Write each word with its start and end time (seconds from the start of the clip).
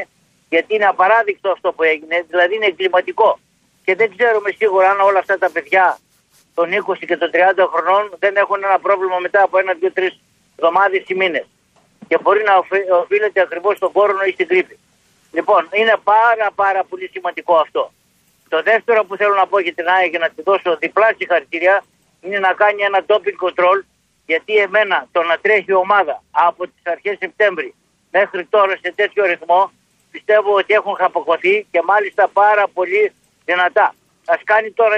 γιατί 0.53 0.69
είναι 0.75 0.87
απαράδεικτο 0.93 1.47
αυτό 1.55 1.67
που 1.75 1.83
έγινε, 1.93 2.15
δηλαδή 2.31 2.53
είναι 2.55 2.69
εγκληματικό. 2.71 3.29
Και 3.85 3.93
δεν 3.99 4.07
ξέρουμε 4.15 4.49
σίγουρα 4.59 4.87
αν 4.93 4.99
όλα 5.09 5.19
αυτά 5.23 5.35
τα 5.43 5.49
παιδιά 5.55 5.85
των 6.57 6.65
20 6.69 7.05
και 7.09 7.17
των 7.21 7.29
30 7.33 7.65
χρονών 7.71 8.03
δεν 8.23 8.33
έχουν 8.43 8.59
ένα 8.69 8.79
πρόβλημα 8.85 9.17
μετά 9.25 9.39
από 9.47 9.55
ένα, 9.61 9.71
δύο, 9.79 9.91
τρεις 9.97 10.13
εβδομάδες 10.55 11.03
ή 11.13 11.15
μήνες. 11.21 11.45
Και 12.13 12.21
μπορεί 12.23 12.41
να 12.49 12.55
οφείλεται 13.03 13.39
ακριβώς 13.45 13.75
στον 13.79 13.91
κόρονο 13.97 14.23
ή 14.29 14.31
στην 14.37 14.47
κρύπη. 14.51 14.75
Λοιπόν, 15.37 15.61
είναι 15.79 15.95
πάρα 16.13 16.47
πάρα 16.61 16.81
πολύ 16.89 17.07
σημαντικό 17.15 17.53
αυτό. 17.65 17.83
Το 18.53 18.59
δεύτερο 18.69 18.99
που 19.07 19.13
θέλω 19.19 19.35
να 19.41 19.45
πω 19.51 19.57
για 19.65 19.73
την 19.79 19.85
ΑΕΚ 19.93 20.09
και 20.13 20.21
να 20.25 20.29
τη 20.33 20.39
δώσω 20.47 20.69
διπλά 20.83 21.07
συγχαρητήρια 21.17 21.75
είναι 22.23 22.39
να 22.47 22.51
κάνει 22.61 22.81
ένα 22.89 22.99
doping 23.09 23.37
control 23.45 23.77
γιατί 24.31 24.53
εμένα 24.67 24.97
το 25.15 25.19
να 25.29 25.35
τρέχει 25.43 25.71
η 25.75 25.79
ομάδα 25.85 26.15
από 26.47 26.61
τις 26.71 26.83
αρχές 26.93 27.15
Σεπτέμβρη 27.23 27.69
μέχρι 28.17 28.41
τώρα 28.53 28.73
σε 28.83 28.89
τέτοιο 28.99 29.21
ρυθμό 29.31 29.61
πιστεύω 30.13 30.51
ότι 30.61 30.71
έχουν 30.79 30.93
χαποκωθεί 31.01 31.55
και 31.71 31.81
μάλιστα 31.91 32.23
πάρα 32.41 32.65
πολύ 32.77 33.03
δυνατά. 33.49 33.87
Α 34.33 34.35
κάνει 34.51 34.69
τώρα 34.79 34.97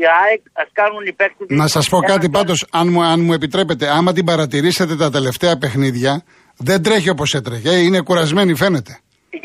η 0.00 0.02
ΑΕΚ, 0.22 0.42
ας 0.62 0.68
κάνουν 0.78 1.02
οι 1.08 1.12
παίκτε. 1.18 1.42
Να 1.62 1.66
σας 1.74 1.88
πω 1.88 1.98
κάτι 2.12 2.28
πάντως, 2.36 2.58
αν 2.70 2.86
μου, 2.92 3.02
αν 3.12 3.18
μου 3.24 3.32
επιτρέπετε, 3.32 3.84
άμα 3.96 4.12
την 4.12 4.24
παρατηρήσετε 4.24 4.96
τα 4.96 5.10
τελευταία 5.10 5.54
παιχνίδια, 5.58 6.12
δεν 6.58 6.82
τρέχει 6.82 7.10
όπως 7.10 7.34
έτρεχε. 7.34 7.70
Είναι 7.86 8.00
κουρασμένη, 8.00 8.54
φαίνεται. 8.54 8.92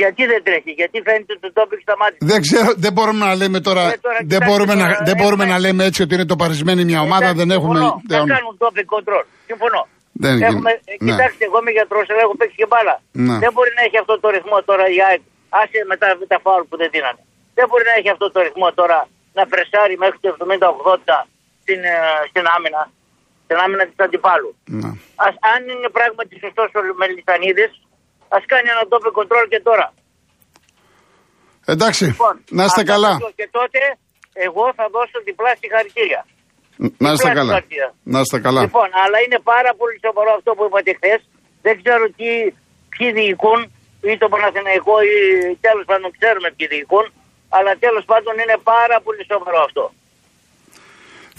Γιατί 0.01 0.25
δεν 0.31 0.41
τρέχει, 0.47 0.71
γιατί 0.81 0.97
φαίνεται 1.07 1.33
το 1.43 1.49
τόπικ 1.57 1.79
σταμάτησε. 1.85 2.23
Δεν 2.31 2.39
ξέρω, 2.45 2.69
δεν 2.85 2.91
μπορούμε 2.93 3.25
να 3.29 3.35
λέμε 3.41 3.59
τώρα. 3.67 3.83
Ε, 3.93 3.97
τώρα 4.05 4.19
δεν 4.33 4.41
μπορούμε, 4.47 4.73
να, 4.81 4.87
δεν 5.09 5.15
μπορούμε 5.19 5.45
να 5.53 5.57
λέμε 5.63 5.81
έτσι 5.89 5.99
ότι 6.05 6.13
είναι 6.15 6.29
το 6.33 6.35
παρισμένη 6.41 6.81
μια 6.91 7.01
ομάδα, 7.07 7.29
δεν 7.39 7.49
έχουμε. 7.57 7.79
Δεν 8.13 8.19
κάνουν 8.33 8.53
topic 8.63 8.87
control. 8.95 9.23
Συμφωνώ. 9.49 9.81
Δεν 10.23 10.35
Έχουμε, 10.49 10.71
ναι. 11.05 11.11
Κοιτάξτε, 11.11 11.43
εγώ 11.49 11.57
είμαι 11.61 11.73
γιατρός, 11.77 12.05
αλλά 12.11 12.21
έχω 12.25 12.35
παίξει 12.39 12.57
και 12.61 12.67
μπάλα. 12.71 12.95
Ναι. 13.27 13.37
Δεν 13.43 13.51
μπορεί 13.55 13.71
να 13.77 13.81
έχει 13.87 13.97
αυτό 14.03 14.13
το 14.23 14.27
ρυθμό 14.35 14.57
τώρα 14.69 14.85
η 14.95 14.97
ΑΕΚ. 15.07 15.21
Άσε 15.61 15.79
μετά 15.91 16.07
τα 16.33 16.37
φάουλ 16.45 16.63
που 16.69 16.75
δεν 16.81 16.89
δίνανε. 16.93 17.21
Δεν 17.57 17.65
μπορεί 17.69 17.83
να 17.91 17.95
έχει 17.99 18.09
αυτό 18.15 18.25
το 18.33 18.39
ρυθμό 18.47 18.67
τώρα 18.79 18.99
να 19.37 19.43
πρεσάρει 19.51 19.95
μέχρι 20.03 20.17
το 20.23 20.29
70-80 20.37 21.17
στην, 21.63 21.79
ε, 21.93 21.97
στην 22.29 22.43
άμυνα. 22.55 22.81
Στην 23.53 23.65
άμυνα 23.65 23.85
της 23.89 23.99
αντιπάλου. 24.07 24.51
Ναι. 24.81 24.91
Ας, 25.25 25.33
αν 25.53 25.61
είναι 25.71 25.89
πράγματι 25.97 26.33
σωστός 26.43 26.69
ο 26.77 26.81
Μελισανίδης, 27.01 27.71
ας 28.35 28.43
κάνει 28.51 28.67
ένα 28.75 28.83
τόπο 28.91 29.07
κοντρόλ 29.17 29.45
και 29.53 29.61
τώρα. 29.69 29.87
Εντάξει, 31.73 32.03
λοιπόν, 32.11 32.35
να 32.57 32.63
είστε 32.67 32.83
καλά. 32.93 33.11
Και 33.39 33.47
τότε 33.57 33.79
εγώ 34.47 34.65
θα 34.77 34.85
δώσω 34.95 35.17
διπλά 35.27 35.51
συγχαρητήρια. 35.61 36.21
Να 37.03 37.09
είστε 37.13 37.29
καλά. 37.39 37.53
Να 38.13 38.19
είστε 38.23 38.37
καλά. 38.47 38.61
Λοιπόν, 38.65 38.89
αλλά 39.03 39.17
είναι 39.25 39.39
πάρα 39.53 39.71
πολύ 39.79 39.97
σοβαρό 40.05 40.31
αυτό 40.39 40.49
που 40.57 40.63
είπατε 40.67 40.91
χθες. 40.97 41.21
Δεν 41.65 41.73
ξέρω 41.81 42.05
τι, 42.17 42.29
ποιοι 42.93 43.07
διοικούν, 43.17 43.61
ή 44.11 44.13
το 44.21 44.27
Παναθηναϊκό, 44.33 44.95
ή 45.13 45.15
τέλος 45.65 45.85
πάντων 45.89 46.07
ξέρουμε 46.17 46.49
ποιοι 46.55 46.67
διοικούν. 46.73 47.05
Αλλά 47.55 47.71
τέλος 47.85 48.03
πάντων 48.11 48.33
είναι 48.43 48.57
πάρα 48.73 48.97
πολύ 49.05 49.23
σοβαρό 49.31 49.59
αυτό. 49.67 49.83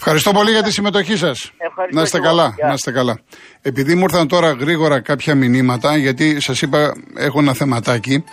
Ευχαριστώ 0.07 0.31
πολύ 0.31 0.51
για 0.51 0.63
τη 0.63 0.71
συμμετοχή 0.71 1.17
σας. 1.17 1.51
Να 1.91 2.01
είστε 2.01 2.19
καλά. 2.19 2.55
Να 2.67 2.73
είστε 2.73 2.91
καλά. 2.91 3.19
Επειδή 3.61 3.95
μου 3.95 4.03
ήρθαν 4.03 4.27
τώρα 4.27 4.51
γρήγορα 4.51 4.99
κάποια 4.99 5.35
μηνύματα, 5.35 5.97
γιατί 5.97 6.41
σας 6.41 6.61
είπα 6.61 6.93
έχω 7.15 7.39
ένα 7.39 7.53
θεματάκι. 7.53 8.23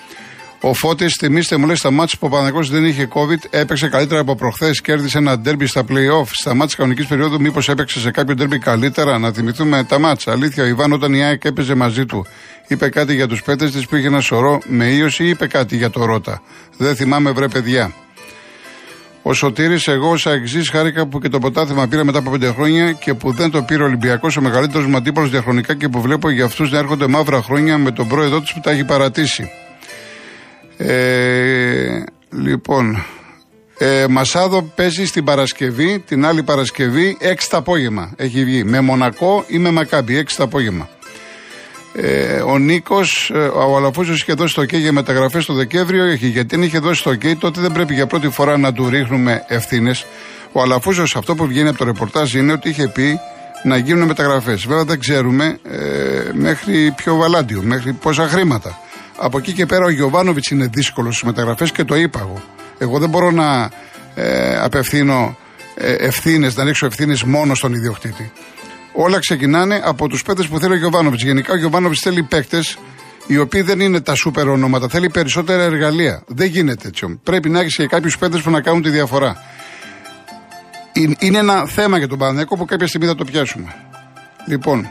Ο 0.60 0.74
Φώτης, 0.74 1.16
θυμίστε 1.18 1.56
μου, 1.56 1.66
λέει 1.66 1.74
στα 1.74 1.90
μάτια 1.90 2.18
που 2.20 2.26
ο 2.26 2.30
Παναγιώ 2.30 2.64
δεν 2.64 2.84
είχε 2.84 3.08
COVID, 3.14 3.38
έπαιξε 3.50 3.88
καλύτερα 3.88 4.20
από 4.20 4.34
προχθές, 4.34 4.80
κέρδισε 4.80 5.18
ένα 5.18 5.38
ντέρμπι 5.38 5.66
στα 5.66 5.84
playoff. 5.88 6.26
Στα 6.30 6.54
μάτια 6.54 6.76
κανονικής 6.76 7.06
περίοδου, 7.06 7.40
μήπως 7.40 7.68
έπαιξε 7.68 8.00
σε 8.00 8.10
κάποιο 8.10 8.34
ντέρμπι 8.34 8.58
καλύτερα; 8.58 9.18
Να 9.18 9.32
θυμηθούμε 9.32 9.84
τα 9.84 9.98
μάτια. 9.98 10.32
Αλήθεια, 10.32 10.64
ο 10.64 10.66
Ιβάν 10.66 10.92
όταν 10.92 11.14
η 11.14 11.24
ΑΕΚ 11.24 11.44
έπαιζε 11.44 11.74
μαζί 11.74 12.06
του, 12.06 12.26
είπε 12.68 12.88
κάτι 12.88 13.14
για 13.14 13.26
τους 13.28 13.42
πέτε 13.42 13.68
της 13.68 13.86
που 13.86 13.96
είχε 13.96 14.06
ένα 14.06 14.20
σωρό 14.20 14.60
με 14.66 14.86
ίωση 14.86 15.24
ή 15.24 15.28
είπε 15.28 15.46
κάτι 15.46 15.76
για 15.76 15.90
το 15.90 16.04
Ρότα; 16.04 16.42
Δεν 16.76 16.96
θυμάμαι, 16.96 17.30
βρε 17.30 17.48
παιδιά. 17.48 17.92
Ο 19.22 19.32
Σωτήρης, 19.32 19.88
εγώ 19.88 20.08
ω 20.10 20.16
αεξή 20.24 20.70
χάρηκα 20.70 21.06
που 21.06 21.18
και 21.18 21.28
το 21.28 21.38
ποτάθεμα 21.38 21.88
πήρα 21.88 22.04
μετά 22.04 22.18
από 22.18 22.30
πέντε 22.30 22.52
χρόνια 22.52 22.92
και 22.92 23.14
που 23.14 23.32
δεν 23.32 23.50
το 23.50 23.62
πήρε 23.62 23.82
ο 23.82 23.86
Ολυμπιακός 23.86 24.36
ο 24.36 24.40
μεγαλύτερος 24.40 24.86
μου 24.86 24.96
αντίπαλος 24.96 25.30
διαχρονικά 25.30 25.74
και 25.74 25.88
που 25.88 26.00
βλέπω 26.00 26.30
για 26.30 26.44
αυτούς 26.44 26.70
να 26.70 26.78
έρχονται 26.78 27.06
μαύρα 27.06 27.42
χρόνια 27.42 27.78
με 27.78 27.90
τον 27.90 28.08
πρόεδρό 28.08 28.40
τους 28.40 28.52
που 28.52 28.60
τα 28.60 28.70
έχει 28.70 28.84
παρατήσει. 28.84 29.50
Ε, 30.76 32.02
λοιπόν, 32.30 33.04
ε, 33.78 34.06
Μασάδο 34.08 34.62
παίζει 34.62 35.06
στην 35.06 35.24
Παρασκευή, 35.24 35.98
την 35.98 36.26
άλλη 36.26 36.42
Παρασκευή, 36.42 37.16
6 37.20 37.48
το 37.50 37.56
απόγευμα. 37.56 38.12
Έχει 38.16 38.44
βγει. 38.44 38.64
Με 38.64 38.80
Μονακό 38.80 39.44
ή 39.46 39.58
με 39.58 39.70
Μακάμπι, 39.70 40.16
6 40.16 40.36
το 40.36 40.42
απόγευμα. 40.42 40.88
Ε, 41.94 42.40
ο 42.40 42.58
Νίκος, 42.58 43.30
ε, 43.34 43.38
ο 43.38 43.76
Αλαφούζος 43.76 44.20
είχε 44.20 44.32
δώσει 44.32 44.54
το 44.54 44.62
OK 44.62 44.72
για 44.74 44.92
μεταγραφές 44.92 45.44
το 45.44 45.52
Δεκέμβριο. 45.52 46.04
Έχει, 46.04 46.26
γιατί 46.26 46.54
αν 46.54 46.62
είχε 46.62 46.78
δώσει 46.78 47.02
το 47.02 47.10
OK, 47.10 47.36
τότε 47.38 47.60
δεν 47.60 47.72
πρέπει 47.72 47.94
για 47.94 48.06
πρώτη 48.06 48.28
φορά 48.28 48.58
να 48.58 48.72
του 48.72 48.88
ρίχνουμε 48.88 49.44
ευθύνες. 49.48 50.06
Ο 50.52 50.62
Αλαφούζος, 50.62 51.16
αυτό 51.16 51.34
που 51.34 51.46
βγαίνει 51.46 51.68
από 51.68 51.78
το 51.78 51.84
ρεπορτάζ 51.84 52.34
είναι 52.34 52.52
ότι 52.52 52.68
είχε 52.68 52.88
πει 52.88 53.20
να 53.62 53.76
γίνουν 53.76 54.06
μεταγραφές. 54.06 54.66
Βέβαια 54.66 54.84
δεν 54.84 54.98
ξέρουμε 54.98 55.58
ε, 55.70 55.78
μέχρι 56.32 56.92
ποιο 56.96 57.16
βαλάντιο, 57.16 57.62
μέχρι 57.62 57.92
πόσα 57.92 58.28
χρήματα. 58.28 58.78
Από 59.16 59.38
εκεί 59.38 59.52
και 59.52 59.66
πέρα 59.66 59.84
ο 59.84 59.90
Γιωβάνοβιτς 59.90 60.50
είναι 60.50 60.66
δύσκολος 60.72 61.14
στις 61.14 61.26
μεταγραφές 61.26 61.72
και 61.72 61.84
το 61.84 61.96
είπα 61.96 62.18
εγώ. 62.20 62.42
Εγώ 62.78 62.98
δεν 62.98 63.08
μπορώ 63.08 63.30
να 63.30 63.70
ε, 64.14 64.58
απευθύνω 64.58 65.36
ε, 65.74 65.92
ευθύνες, 65.92 66.56
να 66.56 66.64
ρίξω 66.64 66.86
ευθύνες 66.86 67.22
μόνο 67.22 67.54
στον 67.54 67.72
ιδιοκτήτη. 67.72 68.32
Όλα 68.92 69.18
ξεκινάνε 69.18 69.80
από 69.84 70.08
τους 70.08 70.22
παίκτες 70.22 70.46
που 70.46 70.58
θέλει 70.58 70.72
ο 70.72 70.76
Γιωβάνοβιτς. 70.76 71.22
Γενικά 71.22 71.52
ο 71.52 71.56
Γιωβάνοβιτς 71.56 72.00
θέλει 72.00 72.22
παίκτες 72.22 72.78
οι 73.26 73.38
οποίοι 73.38 73.62
δεν 73.62 73.80
είναι 73.80 74.00
τα 74.00 74.14
σούπερ 74.14 74.48
ονόματα. 74.48 74.88
Θέλει 74.88 75.10
περισσότερα 75.10 75.62
εργαλεία. 75.62 76.22
Δεν 76.26 76.46
γίνεται 76.46 76.88
έτσι. 76.88 77.20
Πρέπει 77.22 77.48
να 77.48 77.60
έχεις 77.60 77.76
και 77.76 77.86
κάποιους 77.86 78.18
παίκτες 78.18 78.42
που 78.42 78.50
να 78.50 78.60
κάνουν 78.60 78.82
τη 78.82 78.90
διαφορά. 78.90 79.36
Είναι 81.18 81.38
ένα 81.38 81.66
θέμα 81.66 81.98
για 81.98 82.08
τον 82.08 82.18
Παναδέκο 82.18 82.56
που 82.56 82.64
κάποια 82.64 82.86
στιγμή 82.86 83.06
θα 83.06 83.14
το 83.14 83.24
πιάσουμε. 83.24 83.74
Λοιπόν, 84.46 84.88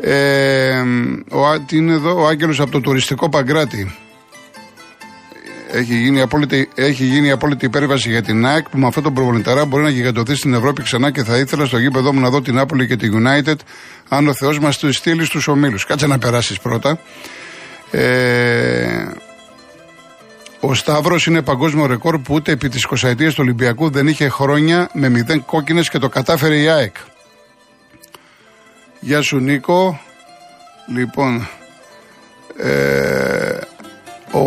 ε, 0.00 0.80
ο, 1.30 1.64
είναι 1.70 1.92
εδώ 1.92 2.22
ο 2.22 2.26
Άγγελος 2.26 2.60
από 2.60 2.70
το 2.70 2.80
τουριστικό 2.80 3.28
Παγκράτη. 3.28 3.94
Έχει 5.72 5.94
γίνει, 5.94 6.20
απόλυτη, 6.20 6.68
έχει 6.74 7.04
γίνει 7.04 7.30
απόλυτη 7.30 7.64
υπέρβαση 7.64 8.10
για 8.10 8.22
την 8.22 8.46
ΑΕΚ 8.46 8.68
που 8.68 8.78
με 8.78 8.86
αυτόν 8.86 9.02
τον 9.02 9.14
προβοληταρά 9.14 9.64
μπορεί 9.64 9.82
να 9.82 9.90
γιγαντωθεί 9.90 10.34
στην 10.34 10.54
Ευρώπη 10.54 10.82
ξανά 10.82 11.10
και 11.10 11.24
θα 11.24 11.36
ήθελα 11.36 11.66
στο 11.66 11.78
γήπεδο 11.78 12.12
μου 12.12 12.20
να 12.20 12.30
δω 12.30 12.42
την 12.42 12.58
Άπολη 12.58 12.86
και 12.86 12.96
τη 12.96 13.08
United 13.12 13.54
αν 14.08 14.28
ο 14.28 14.34
Θεός 14.34 14.58
μας 14.58 14.78
τους 14.78 14.96
στείλει 14.96 15.24
στους 15.24 15.48
ομίλους. 15.48 15.86
Κάτσε 15.86 16.06
να 16.06 16.18
περάσεις 16.18 16.58
πρώτα. 16.58 17.00
Ε, 17.90 19.06
ο 20.60 20.74
Σταύρος 20.74 21.26
είναι 21.26 21.42
παγκόσμιο 21.42 21.86
ρεκόρ 21.86 22.18
που 22.18 22.34
ούτε 22.34 22.52
επί 22.52 22.68
της 22.68 22.86
20 22.86 23.14
του 23.16 23.34
Ολυμπιακού 23.38 23.90
δεν 23.90 24.06
είχε 24.08 24.28
χρόνια 24.28 24.90
με 24.92 25.08
μηδέν 25.08 25.44
κόκκινες 25.44 25.90
και 25.90 25.98
το 25.98 26.08
κατάφερε 26.08 26.60
η 26.60 26.68
ΑΕΚ. 26.68 26.96
Γεια 29.00 29.22
σου 29.22 29.38
Νίκο. 29.38 30.00
Λοιπόν, 30.94 31.48
ε, 32.56 33.19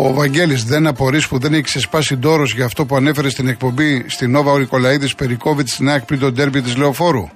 ο 0.05 0.13
Βαγγέλης 0.13 0.63
δεν 0.63 0.88
απορρεί 0.88 1.21
που 1.29 1.38
δεν 1.39 1.53
έχει 1.53 1.61
ξεσπάσει 1.61 2.15
ντόρος 2.15 2.53
για 2.53 2.65
αυτό 2.65 2.85
που 2.85 2.95
ανέφερε 2.95 3.29
στην 3.29 3.47
εκπομπή 3.47 4.05
στην 4.07 4.31
Νόβα 4.31 4.51
ο 4.51 4.57
Νικολαίδης 4.57 5.15
περί 5.15 5.38
COVID 5.44 5.65
στην 5.65 5.89
ΑΕΚ 5.89 6.01
πριν 6.05 6.19
τον 6.19 6.35
τέρμπι 6.35 6.61
της 6.61 6.75
Λεωφόρου. 6.75 7.29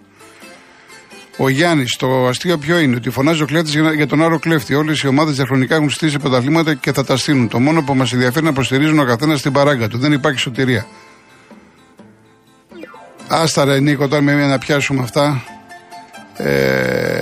Ο 1.37 1.49
Γιάννης, 1.49 1.95
το 1.95 2.27
αστείο 2.27 2.57
ποιο 2.57 2.79
είναι, 2.79 2.95
ότι 2.95 3.09
φωνάζει 3.09 3.41
ο 3.41 3.45
κλέφτης 3.45 3.73
για 3.95 4.07
τον 4.07 4.23
άλλο 4.23 4.39
κλέφτη. 4.39 4.73
Όλες 4.73 5.01
οι 5.01 5.07
ομάδες 5.07 5.35
διαχρονικά 5.35 5.75
έχουν 5.75 5.89
στήσει 5.89 6.19
πρωταθλήματα 6.19 6.73
και 6.73 6.91
θα 6.93 7.03
τα 7.03 7.17
στείλουν. 7.17 7.47
Το 7.47 7.59
μόνο 7.59 7.83
που 7.83 7.95
μας 7.95 8.13
ενδιαφέρει 8.13 8.45
να 8.45 8.53
προστηρίζουν 8.53 8.99
ο 8.99 9.05
καθένας 9.05 9.39
στην 9.39 9.51
παράγκα 9.51 9.87
του. 9.87 9.97
Δεν 9.97 10.11
υπάρχει 10.11 10.39
σωτηρία. 10.39 10.85
Άστα 13.27 13.65
ρε 13.65 13.79
Νίκο, 13.79 14.07
τώρα 14.07 14.21
με 14.21 14.47
να 14.47 14.57
πιάσουμε 14.57 15.01
αυτά. 15.01 15.43
Ε, 16.37 17.16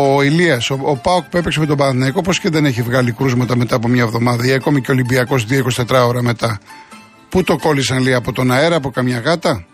ο 0.00 0.22
Ηλίας, 0.22 0.70
ο, 0.70 0.78
ο 0.82 0.96
Πάοκ 0.96 1.24
που 1.24 1.36
έπαιξε 1.36 1.60
με 1.60 1.66
τον 1.66 1.76
Παναθηναϊκό, 1.76 2.20
πώς 2.20 2.40
και 2.40 2.48
δεν 2.48 2.64
έχει 2.64 2.82
βγάλει 2.82 3.12
κρούσματα 3.12 3.56
μετά 3.56 3.76
από 3.76 3.88
μια 3.88 4.02
εβδομάδα 4.02 4.46
ή 4.46 4.52
ακόμη 4.52 4.80
και 4.80 4.90
ο 4.90 4.94
Ολυμπιακός 4.94 5.46
24 5.76 6.06
ώρα 6.06 6.22
μετά. 6.22 6.60
Πού 7.28 7.42
το 7.42 7.56
κόλλησαν 7.56 8.02
λέει 8.02 8.14
από 8.14 8.32
τον 8.32 8.52
αέρα, 8.52 8.76
από 8.76 8.90
καμιά 8.90 9.18
γάτα; 9.18 9.66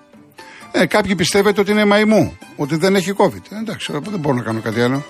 Ε, 0.72 0.86
κάποιοι 0.86 1.14
πιστεύετε 1.14 1.60
ότι 1.60 1.70
είναι 1.70 1.84
μαϊμού, 1.84 2.36
ότι 2.56 2.76
δεν 2.76 2.94
έχει 2.94 3.12
COVID. 3.16 3.42
Ε, 3.50 3.58
εντάξει, 3.58 3.92
δεν 3.92 4.20
μπορώ 4.20 4.36
να 4.36 4.42
κάνω 4.42 4.60
κάτι 4.60 4.80
άλλο. 4.80 5.04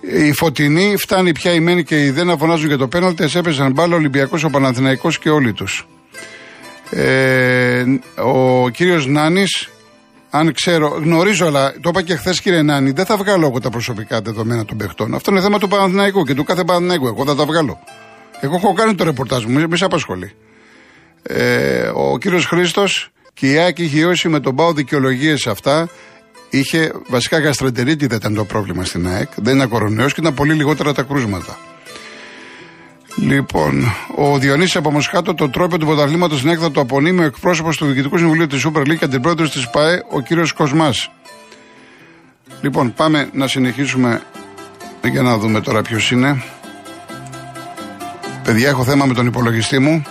Η 0.00 0.32
φωτεινή 0.32 0.96
φτάνει 0.96 1.32
πια 1.32 1.52
η 1.52 1.60
Μένη 1.60 1.84
και 1.84 2.04
οι 2.04 2.10
δεν 2.10 2.26
να 2.26 2.36
φωνάζουν 2.36 2.66
για 2.66 2.78
το 2.78 2.88
πέναλτι. 2.88 3.28
Έπαιζαν 3.34 3.72
μπάλα 3.72 3.94
ο 3.94 3.96
Ολυμπιακός, 3.96 4.44
ο 4.44 4.50
Παναθηναϊκός 4.50 5.18
και 5.18 5.30
όλοι 5.30 5.52
τους. 5.52 5.86
Ε, 6.90 7.84
ο 8.22 8.68
κύριος 8.68 9.06
Νάνης, 9.06 9.68
αν 10.34 10.52
ξέρω, 10.52 10.88
γνωρίζω, 10.88 11.46
αλλά 11.46 11.72
το 11.80 11.88
είπα 11.88 12.02
και 12.02 12.16
χθες 12.16 12.40
κύριε 12.40 12.62
Νάνη, 12.62 12.90
δεν 12.90 13.04
θα 13.04 13.16
βγάλω 13.16 13.46
εγώ 13.46 13.60
τα 13.60 13.70
προσωπικά 13.70 14.20
δεδομένα 14.20 14.64
των 14.64 14.76
παιχτών. 14.76 15.14
Αυτό 15.14 15.30
είναι 15.30 15.40
θέμα 15.40 15.58
του 15.58 15.68
Παναθηναϊκού 15.68 16.24
και 16.24 16.34
του 16.34 16.44
κάθε 16.44 16.64
Παναθηναϊκού. 16.64 17.06
Εγώ 17.06 17.24
θα 17.24 17.34
τα 17.34 17.44
βγάλω. 17.44 17.78
Εγώ 18.40 18.54
έχω 18.54 18.72
κάνει 18.72 18.94
το 18.94 19.04
ρεπορτάζ 19.04 19.44
μου, 19.44 19.68
μη 19.68 19.76
σε 19.76 19.84
απασχολεί. 19.84 20.32
Ε, 21.22 21.90
ο 21.94 22.18
κύριος 22.18 22.46
Χρήστος, 22.46 23.10
και 23.34 23.50
η 23.50 23.58
ΑΕΚ 23.58 23.78
είχε 23.78 23.98
ιώσει 23.98 24.28
με 24.28 24.40
τον 24.40 24.56
Πάο 24.56 24.72
δικαιολογίες 24.72 25.40
σε 25.40 25.50
αυτά. 25.50 25.88
Είχε 26.50 26.92
βασικά 27.08 27.38
γαστρεντερίτη 27.38 28.06
δεν 28.06 28.18
ήταν 28.18 28.34
το 28.34 28.44
πρόβλημα 28.44 28.84
στην 28.84 29.08
ΑΕΚ. 29.08 29.30
Δεν 29.36 29.54
είναι 29.54 29.66
κορονοϊός 29.66 30.14
και 30.14 30.20
ήταν 30.20 30.34
πολύ 30.34 30.54
λιγότερα 30.54 30.92
τα 30.92 31.02
κρούσματα. 31.02 31.58
Λοιπόν, 33.16 33.84
ο 34.16 34.38
Διονύσης 34.38 34.76
από 34.76 34.90
Μοσχάτο, 34.90 35.34
το 35.34 35.50
τρόπο 35.50 35.78
του 35.78 35.86
πρωταθλήματος 35.86 36.38
στην 36.38 36.50
έκθα 36.50 36.70
του 36.70 36.80
απονείμει 36.80 37.20
ο 37.20 37.24
εκπρόσωπος 37.24 37.76
του 37.76 37.86
Διοικητικού 37.86 38.18
Συμβουλίου 38.18 38.46
της 38.46 38.66
Super 38.66 38.80
League 38.80 38.96
και 38.96 39.04
αντιπρόεδρο 39.04 39.48
της 39.48 39.70
ΠΑΕ, 39.70 40.02
ο 40.10 40.20
κύριος 40.20 40.52
Κοσμάς. 40.52 41.10
Λοιπόν, 42.62 42.94
πάμε 42.94 43.30
να 43.32 43.46
συνεχίσουμε 43.46 44.22
για 45.02 45.22
να 45.22 45.38
δούμε 45.38 45.60
τώρα 45.60 45.82
ποιος 45.82 46.10
είναι. 46.10 46.42
Παιδιά, 48.44 48.68
έχω 48.68 48.84
θέμα 48.84 49.04
με 49.04 49.14
τον 49.14 49.26
υπολογιστή 49.26 49.78
μου. 49.78 50.04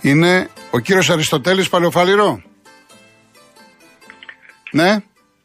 Είναι 0.00 0.48
ο 0.70 0.78
κύριος 0.78 1.10
Αριστοτέλης 1.10 1.68
Παλαιοφαλιρό. 1.68 2.42
Ναι; 4.72 4.90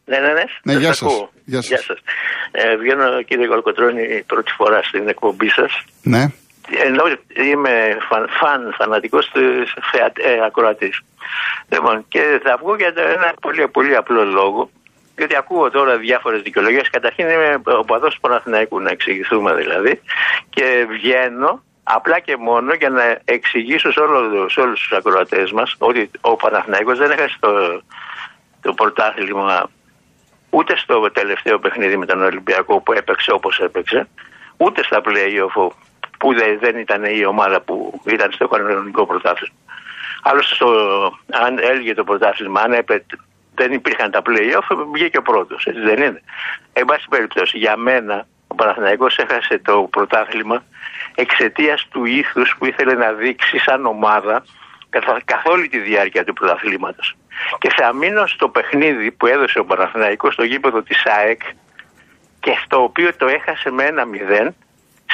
Ναι, 0.06 0.18
ναι, 0.20 0.34
ναι. 0.34 0.44
ναι 0.64 0.80
γεια, 0.80 0.94
σας. 0.94 1.12
γεια 1.46 1.62
σας. 1.62 1.68
Γεια 1.68 1.78
σας. 1.78 1.98
Ε, 2.52 2.78
βγαίνω 2.78 3.22
κύριε 3.22 3.46
Γολκοτρώνη 3.46 4.24
πρώτη 4.26 4.52
φορά 4.52 4.84
στην 4.84 5.08
εκπομπή 5.08 5.50
σας. 5.50 5.84
Ναι. 6.02 6.28
Ενώ 6.70 7.04
είμαι 7.34 7.98
φαν, 8.10 8.28
φαν 8.30 8.74
φανατικός 8.78 9.32
της 9.32 9.74
ε, 10.14 10.44
ακροατής. 10.46 11.02
Λοιπόν, 11.70 12.06
και 12.08 12.40
θα 12.44 12.58
βγω 12.58 12.76
για 12.76 12.94
ένα 12.96 13.34
πολύ, 13.42 13.68
πολύ 13.68 13.96
απλό 13.96 14.26
λόγο. 14.26 14.70
Γιατί 15.18 15.36
ακούω 15.36 15.70
τώρα 15.70 15.98
διάφορες 15.98 16.42
δικαιολογίες. 16.42 16.90
Καταρχήν 16.90 17.30
είμαι 17.30 17.62
ο 17.64 17.84
παδός 17.84 18.14
του 18.14 18.20
Παναθηναϊκού, 18.20 18.80
να 18.80 18.90
εξηγηθούμε 18.90 19.54
δηλαδή. 19.54 20.02
Και 20.50 20.86
βγαίνω 20.90 21.64
Απλά 21.88 22.20
και 22.20 22.38
μόνο 22.38 22.74
για 22.74 22.90
να 22.90 23.20
εξηγήσω 23.26 23.92
σε, 23.92 24.00
όλο, 24.00 24.50
σε 24.50 24.60
όλους 24.60 24.80
τους 24.80 24.98
ακροατές 24.98 25.52
μας 25.52 25.76
ότι 25.78 26.12
ο 26.22 26.36
Παναθηναϊκός 26.36 26.98
δεν 26.98 27.12
έχασε 27.12 27.38
το, 27.40 27.82
το 28.62 28.74
πρωτάθλημα 28.74 29.70
ούτε 30.50 30.78
στο 30.78 31.12
τελευταίο 31.12 31.60
παιχνίδι 31.60 31.98
με 31.98 32.06
τον 32.06 32.22
Ολυμπιακό 32.22 32.82
που 32.82 32.94
έπαιξε 32.94 33.32
όπως 33.32 33.60
έπαιξε, 33.60 34.08
ούτε 34.58 34.84
στα 34.84 35.02
play-off 35.06 35.70
που 36.26 36.34
δεν 36.60 36.78
ήταν 36.78 37.04
η 37.04 37.26
ομάδα 37.26 37.62
που 37.62 38.02
ήταν 38.06 38.32
στο 38.32 38.48
κανονικό 38.48 39.06
πρωτάθλημα. 39.06 39.56
Άλλωστε, 40.24 40.56
στο, 40.56 40.70
αν 41.32 41.60
έλεγε 41.60 41.94
το 41.94 42.04
πρωτάθλημα, 42.04 42.62
αν 42.62 42.74
έπαι, 42.74 43.06
δεν 43.56 43.74
υπήρχαν 43.74 44.12
τα 44.12 44.22
play-off, 44.26 44.86
βγήκε 44.94 45.18
ο 45.18 45.22
πρώτος, 45.22 45.66
έτσι 45.66 45.82
δεν 45.82 46.02
είναι. 46.02 46.22
Εν 46.74 46.86
πάση 46.86 47.06
περιπτώσει, 47.10 47.58
για 47.58 47.78
μένα, 47.78 48.28
ο 48.48 48.56
Παναθηναϊκός 48.56 49.18
έχασε 49.18 49.60
το 49.64 49.88
πρωτάθλημα 49.92 50.64
εξαιτίας 51.16 51.88
του 51.92 52.06
ήθους 52.06 52.56
που 52.58 52.66
ήθελε 52.66 52.94
να 52.94 53.12
δείξει 53.12 53.58
σαν 53.58 53.86
ομάδα 53.86 54.46
καθ' 55.26 55.46
όλη 55.46 55.68
τη 55.68 55.78
διάρκεια 55.78 56.24
του 56.24 56.34
πρωταθλήματος. 56.34 57.16
Και 57.60 57.70
θα 57.76 57.94
μείνω 57.94 58.28
στο 58.28 58.50
παιχνίδι 58.50 59.12
που 59.12 59.28
έδωσε 59.28 59.60
ο 59.60 59.66
Παναθηναϊκός 59.66 60.34
στο 60.34 60.44
γήπεδο 60.44 60.82
της 60.82 61.06
ΑΕΚ 61.06 61.42
και 62.40 62.58
στο 62.64 62.84
οποίο 62.84 63.16
το 63.16 63.28
έχασε 63.28 63.72
με 63.72 63.84
ένα 63.84 64.06
μηδέν 64.06 64.56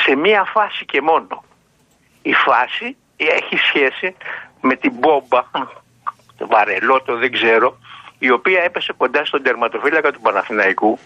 σε 0.03 0.15
μία 0.15 0.43
φάση 0.43 0.86
και 0.86 1.01
μόνο. 1.01 1.43
Η 2.22 2.34
φάση 2.34 2.96
έχει 3.15 3.55
σχέση 3.55 4.15
με 4.62 4.75
την 4.75 4.91
μπόμπα, 4.93 5.43
το 6.38 6.48
βαρελότο 6.48 7.15
δεν 7.15 7.31
ξέρω, 7.31 7.77
η 8.20 8.31
οποία 8.31 8.63
έπεσε 8.63 8.93
κοντά 8.98 9.25
στον 9.25 9.43
τερματοφύλακα 9.43 10.12
του 10.12 10.22
Παναθηναϊκού, 10.22 11.00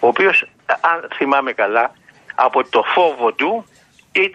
ο 0.00 0.06
οποίος, 0.06 0.46
αν 0.66 1.08
θυμάμαι 1.14 1.52
καλά, 1.52 1.92
από 2.34 2.64
το 2.68 2.82
φόβο 2.82 3.32
του 3.32 3.64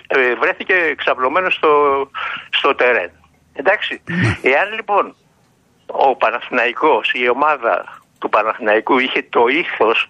ε, 0.07 0.35
βρέθηκε 0.35 0.73
εξαπλωμένος 0.73 1.53
στο, 1.53 1.71
στο 2.49 2.75
τερέν. 2.75 3.11
Εντάξει. 3.53 4.01
Ναι. 4.05 4.37
Εάν 4.41 4.73
λοιπόν 4.73 5.15
ο 5.85 6.15
Παναθηναϊκός, 6.15 7.11
η 7.13 7.29
ομάδα 7.29 8.01
του 8.19 8.29
Παναθηναϊκού 8.29 8.99
είχε 8.99 9.23
το 9.29 9.47
ήθος 9.47 10.09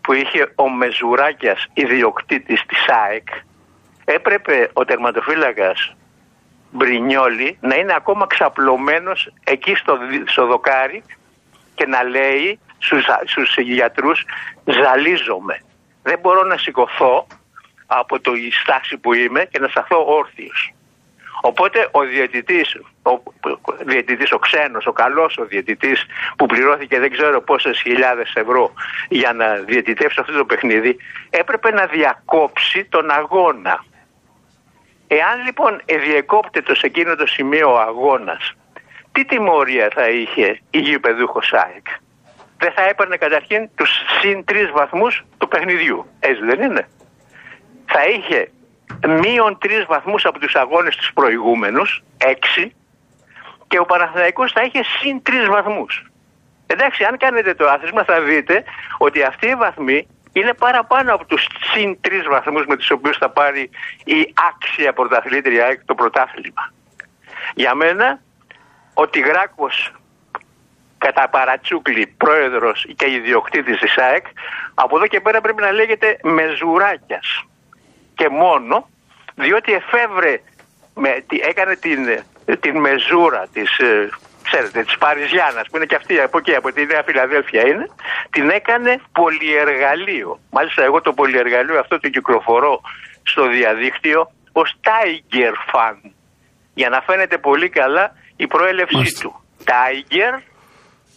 που 0.00 0.12
είχε 0.12 0.52
ο 0.54 0.68
Μεζουράκιας 0.68 1.66
ιδιοκτήτης 1.74 2.62
της 2.66 2.88
ΑΕΚ, 2.88 3.28
έπρεπε 4.04 4.70
ο 4.72 4.84
τερματοφύλακας 4.84 5.94
Μπρινιόλη 6.70 7.58
να 7.60 7.76
είναι 7.76 7.94
ακόμα 7.96 8.26
ξαπλωμένος 8.26 9.32
εκεί 9.44 9.74
στο, 9.74 9.98
στο 10.26 10.46
δοκάρι 10.46 11.02
και 11.74 11.86
να 11.86 12.02
λέει 12.02 12.58
στους, 12.78 13.04
στους 13.24 13.56
γιατρούς 13.56 14.24
ζαλίζομαι. 14.64 15.60
Δεν 16.02 16.18
μπορώ 16.18 16.42
να 16.42 16.56
σηκωθώ 16.56 17.26
από 17.86 18.20
το 18.20 18.32
στάση 18.60 18.96
που 18.96 19.12
είμαι 19.12 19.44
και 19.44 19.58
να 19.58 19.68
σταθώ 19.68 20.04
όρθιος. 20.06 20.72
Οπότε 21.40 21.88
ο 21.90 22.00
διαιτητής, 22.00 22.76
ο, 23.02 23.22
διαιτητής, 23.84 24.32
ο 24.32 24.38
ξένος, 24.38 24.86
ο 24.86 24.92
καλός 24.92 25.38
ο 25.38 25.44
διαιτητής 25.44 26.06
που 26.36 26.46
πληρώθηκε 26.46 26.98
δεν 26.98 27.10
ξέρω 27.10 27.40
πόσες 27.40 27.80
χιλιάδες 27.80 28.32
ευρώ 28.34 28.72
για 29.08 29.32
να 29.32 29.54
διαιτητεύσει 29.54 30.20
αυτό 30.20 30.32
το 30.32 30.44
παιχνίδι 30.44 30.96
έπρεπε 31.30 31.70
να 31.70 31.86
διακόψει 31.86 32.84
τον 32.84 33.10
αγώνα. 33.10 33.84
Εάν 35.06 35.44
λοιπόν 35.44 35.80
διεκόπτεται 36.04 36.74
σε 36.74 36.86
εκείνο 36.86 37.16
το 37.16 37.26
σημείο 37.26 37.72
ο 37.72 37.78
αγώνας, 37.78 38.54
τι 39.12 39.24
τιμωρία 39.24 39.88
θα 39.94 40.08
είχε 40.08 40.60
η 40.70 40.78
γηπεδούχος 40.78 41.52
ΑΕΚ; 41.52 41.86
δεν 42.58 42.72
θα 42.72 42.82
έπαιρνε 42.82 43.16
καταρχήν 43.16 43.68
τους 43.74 43.90
συν 44.20 44.44
τρεις 44.44 44.70
βαθμούς 44.70 45.24
του 45.38 45.48
παιχνιδιού. 45.48 46.06
Έτσι 46.20 46.44
δεν 46.44 46.60
είναι. 46.60 46.88
Θα 47.86 48.02
είχε 48.08 48.50
μείον 49.06 49.58
τρεις 49.58 49.84
βαθμούς 49.86 50.24
από 50.24 50.38
τους 50.38 50.54
αγώνες 50.54 50.96
τους 50.96 51.10
προηγούμενους, 51.14 52.02
έξι, 52.18 52.74
και 53.66 53.78
ο 53.78 53.84
Παναθηναϊκός 53.84 54.52
θα 54.52 54.62
είχε 54.62 54.82
συν 54.84 55.22
τρεις 55.22 55.46
βαθμούς. 55.46 56.04
Εντάξει, 56.66 57.04
αν 57.04 57.16
κάνετε 57.16 57.54
το 57.54 57.68
άθροισμα 57.68 58.04
θα 58.04 58.20
δείτε 58.20 58.64
ότι 58.98 59.22
αυτοί 59.22 59.48
οι 59.48 59.54
βαθμοί 59.54 60.06
είναι 60.32 60.54
παραπάνω 60.54 61.14
από 61.14 61.24
τους 61.24 61.46
συν 61.72 62.00
τρεις 62.00 62.26
βαθμούς 62.26 62.66
με 62.66 62.76
τους 62.76 62.90
οποίους 62.90 63.16
θα 63.16 63.30
πάρει 63.30 63.70
η 64.04 64.34
άξια 64.48 64.92
πρωταθλήτρια 64.92 65.82
το 65.84 65.94
πρωτάθλημα. 65.94 66.72
Για 67.54 67.74
μένα, 67.74 68.20
ο 68.94 69.08
Τιγράκος 69.08 69.92
κατά 70.98 71.28
παρατσούκλι 71.28 72.06
πρόεδρος 72.06 72.86
και 72.96 73.10
ιδιοκτήτης 73.10 73.78
της 73.78 73.98
ΑΕΚ 73.98 74.26
από 74.74 74.96
εδώ 74.96 75.06
και 75.06 75.20
πέρα 75.20 75.40
πρέπει 75.40 75.62
να 75.62 75.72
λέγεται 75.72 76.18
Μεζουράκιας 76.22 77.44
και 78.20 78.28
μόνο 78.44 78.74
διότι 79.44 79.70
εφεύρε 79.80 80.34
με, 81.02 81.10
έκανε 81.50 81.74
την, 81.84 82.00
την 82.64 82.74
μεζούρα 82.84 83.42
της 83.54 83.70
ε, 83.78 84.08
ξέρετε, 84.48 84.80
της 84.88 84.96
Παριζιάνας 85.04 85.66
που 85.68 85.76
είναι 85.76 85.88
και 85.90 85.98
αυτή 86.00 86.14
από 86.26 86.36
εκεί, 86.40 86.54
από 86.60 86.68
τη 86.76 86.80
Νέα 86.90 87.02
Φιλαδέλφια 87.06 87.62
είναι, 87.70 87.86
την 88.34 88.46
έκανε 88.58 88.92
πολυεργαλείο. 89.20 90.30
Μάλιστα 90.56 90.80
εγώ 90.88 90.98
το 91.06 91.12
πολυεργαλείο 91.20 91.78
αυτό 91.84 91.94
το 92.02 92.08
κυκλοφορώ 92.16 92.74
στο 93.30 93.42
διαδίκτυο 93.56 94.20
ως 94.60 94.68
Tiger 94.88 95.54
Fan 95.70 95.96
για 96.80 96.88
να 96.94 96.98
φαίνεται 97.06 97.36
πολύ 97.48 97.68
καλά 97.68 98.04
η 98.36 98.46
προέλευσή 98.52 99.08
του. 99.20 99.32
Tiger 99.70 100.32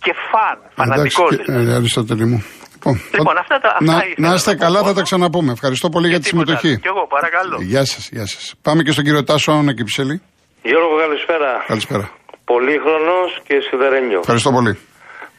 και 0.04 0.14
φαν, 0.30 0.58
φανατικός 0.76 1.36
δηλαδή. 1.36 1.72
Αριστοτέλη 1.72 2.26
μου. 2.32 2.40
Λοιπόν, 2.86 3.02
λοιπόν 3.18 3.38
αυτά 3.38 3.58
τα, 3.60 3.78
να, 3.80 4.04
να 4.18 4.34
είστε 4.34 4.56
καλά, 4.56 4.84
θα 4.84 4.94
τα 4.94 5.02
ξαναπούμε. 5.02 5.52
Ευχαριστώ 5.52 5.90
πολύ 5.90 6.08
για 6.08 6.20
τη 6.20 6.28
συμμετοχή. 6.28 6.80
Και 6.80 6.92
εγώ, 6.94 7.08
παρακαλώ. 7.08 7.58
Γεια 7.62 7.86
σας, 7.86 8.10
γεια 8.12 8.26
σας. 8.26 8.54
Πάμε 8.62 8.84
και 8.84 8.92
στον 8.92 9.04
κύριο 9.04 9.24
Τάσο 9.24 9.52
Ανακυψέλη. 9.52 10.22
Γιώργο, 10.64 10.96
καλησπέρα. 11.04 11.64
Καλησπέρα. 11.68 12.12
Πολύχρονος 12.46 13.30
και 13.48 13.56
σιδερένιο. 13.70 14.20
Ευχαριστώ 14.20 14.52
πολύ. 14.52 14.78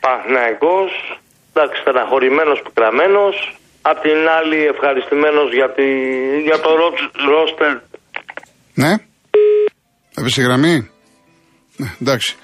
Παναγικός, 0.01 0.91
εντάξει, 1.53 1.81
στεναχωρημένος, 1.81 2.59
πικραμένος. 2.65 3.35
Απ' 3.83 4.01
την 4.01 4.21
άλλη, 4.39 4.59
ευχαριστημένος 4.75 5.49
για, 5.59 5.69
τη, 5.77 5.87
για 6.49 6.59
το 6.65 6.71
ρόστερ. 7.35 7.75
Ναι. 8.75 8.93
Έπεσε 10.19 10.41
η 10.41 10.45
γραμμή. 10.45 10.91
Ναι, 11.77 11.89
εντάξει. 12.01 12.37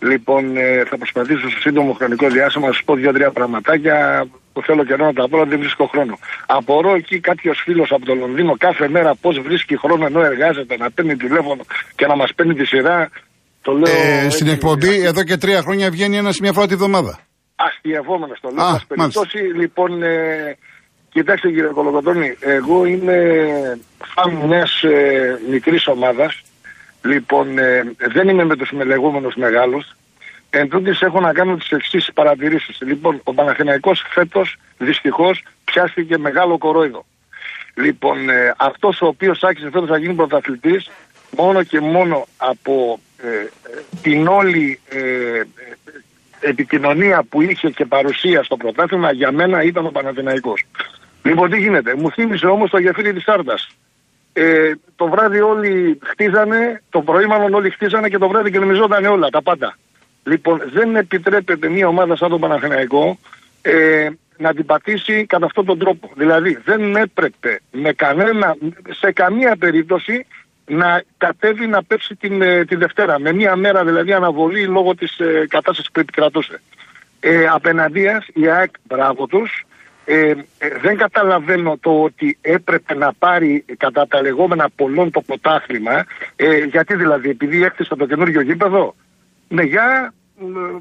Λοιπόν, 0.00 0.56
ε, 0.56 0.84
θα 0.84 0.96
προσπαθήσω 0.96 1.48
σε 1.48 1.60
σύντομο 1.60 1.92
χρονικό 1.92 2.28
διάστημα 2.28 2.66
να 2.66 2.72
σας 2.72 2.82
πω 2.84 2.94
δύο-τρία 2.94 3.30
πραγματάκια 3.30 4.26
που 4.52 4.62
θέλω 4.62 4.84
καιρό 4.84 5.04
να 5.04 5.12
τα 5.12 5.28
πω, 5.28 5.44
δεν 5.44 5.58
βρίσκω 5.58 5.86
χρόνο. 5.86 6.18
Απορώ 6.46 6.94
εκεί 6.94 7.20
κάποιος 7.20 7.60
φίλος 7.64 7.92
από 7.92 8.04
το 8.04 8.14
Λονδίνο 8.14 8.56
κάθε 8.58 8.88
μέρα 8.88 9.14
πώς 9.14 9.40
βρίσκει 9.40 9.78
χρόνο 9.78 10.06
ενώ 10.06 10.20
εργάζεται 10.20 10.76
να 10.76 10.90
παίρνει 10.90 11.16
τηλέφωνο 11.16 11.62
και 11.96 12.06
να 12.06 12.16
μας 12.16 12.34
παίρνει 12.34 12.54
τη 12.54 12.64
σειρά. 12.64 13.10
Το 13.62 13.72
λέω 13.72 13.94
ε, 13.94 14.30
στην 14.30 14.48
εκπομπή 14.48 15.04
εδώ 15.04 15.22
και 15.22 15.36
τρία 15.36 15.62
χρόνια 15.62 15.90
βγαίνει 15.90 16.16
ένας 16.16 16.40
μια 16.40 16.52
φορά 16.52 16.66
τη 16.66 16.74
βδομάδα. 16.74 17.20
Αστειευόμενο 17.56 18.34
το 18.40 18.50
λέω. 18.50 18.64
Α, 18.64 18.80
περιπτώσει, 18.88 19.38
λοιπόν, 19.38 20.02
ε, 20.02 20.56
Κοιτάξτε 21.12 21.48
κύριε 21.48 21.70
Κολοκοτώνη, 21.70 22.36
εγώ 22.40 22.84
είμαι 22.84 23.16
φαν 23.98 24.32
μιας 24.32 24.82
ε, 24.82 25.38
μικρής 25.50 25.86
ομάδας. 25.86 26.42
Λοιπόν, 27.02 27.58
ε, 27.58 27.92
δεν 27.96 28.28
είμαι 28.28 28.44
με 28.44 28.56
τους 28.56 28.70
μελεγούμενου 28.70 29.30
μεγάλους. 29.36 29.96
Εν 30.50 30.68
τούτης 30.68 31.00
έχω 31.00 31.20
να 31.20 31.32
κάνω 31.32 31.56
τις 31.56 31.70
εξής 31.70 32.10
παρατηρήσεις. 32.14 32.78
Λοιπόν, 32.80 33.20
ο 33.24 33.34
Παναθηναϊκός 33.34 34.04
φέτος 34.08 34.56
δυστυχώς 34.78 35.44
πιάστηκε 35.64 36.18
μεγάλο 36.18 36.58
κορόιδο. 36.58 37.04
Λοιπόν, 37.74 38.28
ε, 38.30 38.54
αυτός 38.56 39.00
ο 39.00 39.06
οποίος 39.06 39.42
άρχισε 39.42 39.70
φέτος 39.70 39.88
να 39.88 39.98
γίνει 39.98 40.14
πρωταθλητής, 40.14 40.90
μόνο 41.30 41.62
και 41.62 41.80
μόνο 41.80 42.26
από 42.36 43.00
ε, 43.09 43.09
την 44.02 44.26
όλη 44.26 44.80
ε, 44.88 45.42
επικοινωνία 46.40 47.22
που 47.28 47.42
είχε 47.42 47.70
και 47.70 47.84
παρουσία 47.84 48.42
στο 48.42 48.56
πρωτάθλημα 48.56 49.12
για 49.12 49.32
μένα 49.32 49.62
ήταν 49.62 49.86
ο 49.86 49.90
Παναθηναϊκός. 49.90 50.64
Λοιπόν, 51.22 51.50
τι 51.50 51.58
γίνεται; 51.58 51.94
Μου 51.94 52.10
θύμισε 52.10 52.46
όμως 52.46 52.70
το 52.70 52.78
γεφύρι 52.78 53.12
της 53.12 53.28
Άρτα. 53.28 53.58
Ε, 54.32 54.72
το 54.96 55.08
βράδυ 55.08 55.40
όλοι 55.40 55.98
χτίζανε, 56.02 56.82
το 56.90 57.02
πρωί 57.02 57.26
μάλλον 57.26 57.54
όλοι 57.54 57.70
χτίζανε 57.70 58.08
και 58.08 58.18
το 58.18 58.28
βράδυ 58.28 58.50
γκρεμιζόταν 58.50 59.04
όλα, 59.04 59.28
τα 59.28 59.42
πάντα. 59.42 59.76
Λοιπόν, 60.24 60.62
δεν 60.72 60.96
επιτρέπεται 60.96 61.68
μια 61.68 61.88
ομάδα 61.88 62.16
σαν 62.16 62.28
τον 62.28 62.40
Παναθηναϊκό 62.40 63.18
ε, 63.62 64.08
να 64.36 64.54
την 64.54 64.66
πατήσει 64.66 65.26
κατά 65.26 65.46
αυτόν 65.46 65.64
τον 65.64 65.78
τρόπο. 65.78 66.10
Δηλαδή, 66.14 66.58
δεν 66.64 66.96
έπρεπε 66.96 67.60
με 67.70 67.92
κανένα, 67.92 68.56
σε 68.88 69.12
καμία 69.12 69.56
περίπτωση 69.56 70.26
να 70.70 71.02
κατέβει 71.18 71.66
να 71.66 71.82
πέψει 71.82 72.16
την, 72.16 72.42
ε, 72.42 72.64
τη 72.64 72.76
Δευτέρα. 72.76 73.18
Με 73.18 73.32
μία 73.32 73.56
μέρα 73.56 73.84
δηλαδή 73.84 74.12
αναβολή 74.12 74.64
λόγω 74.64 74.94
της 74.94 75.18
ε, 75.18 75.46
κατάστασης 75.48 75.90
που 75.92 76.00
επικρατούσε. 76.00 76.60
Ε, 77.20 77.46
απέναντίας 77.46 78.26
η 78.32 78.48
ΑΕΚ, 78.48 78.70
μπράβο 78.82 79.26
τους, 79.26 79.64
ε, 80.04 80.30
ε, 80.30 80.36
δεν 80.82 80.96
καταλαβαίνω 80.96 81.78
το 81.80 82.02
ότι 82.02 82.38
έπρεπε 82.40 82.94
να 82.94 83.12
πάρει 83.12 83.64
κατά 83.76 84.06
τα 84.06 84.22
λεγόμενα 84.22 84.68
πολλών 84.76 85.10
το 85.10 85.20
ποτάθλημα. 85.20 86.04
Ε, 86.36 86.58
γιατί 86.64 86.94
δηλαδή, 86.94 87.28
επειδή 87.28 87.64
έκτισα 87.64 87.96
το 87.96 88.06
καινούργιο 88.06 88.40
γήπεδο. 88.40 88.94
Ναι, 89.48 89.62
για 89.62 90.14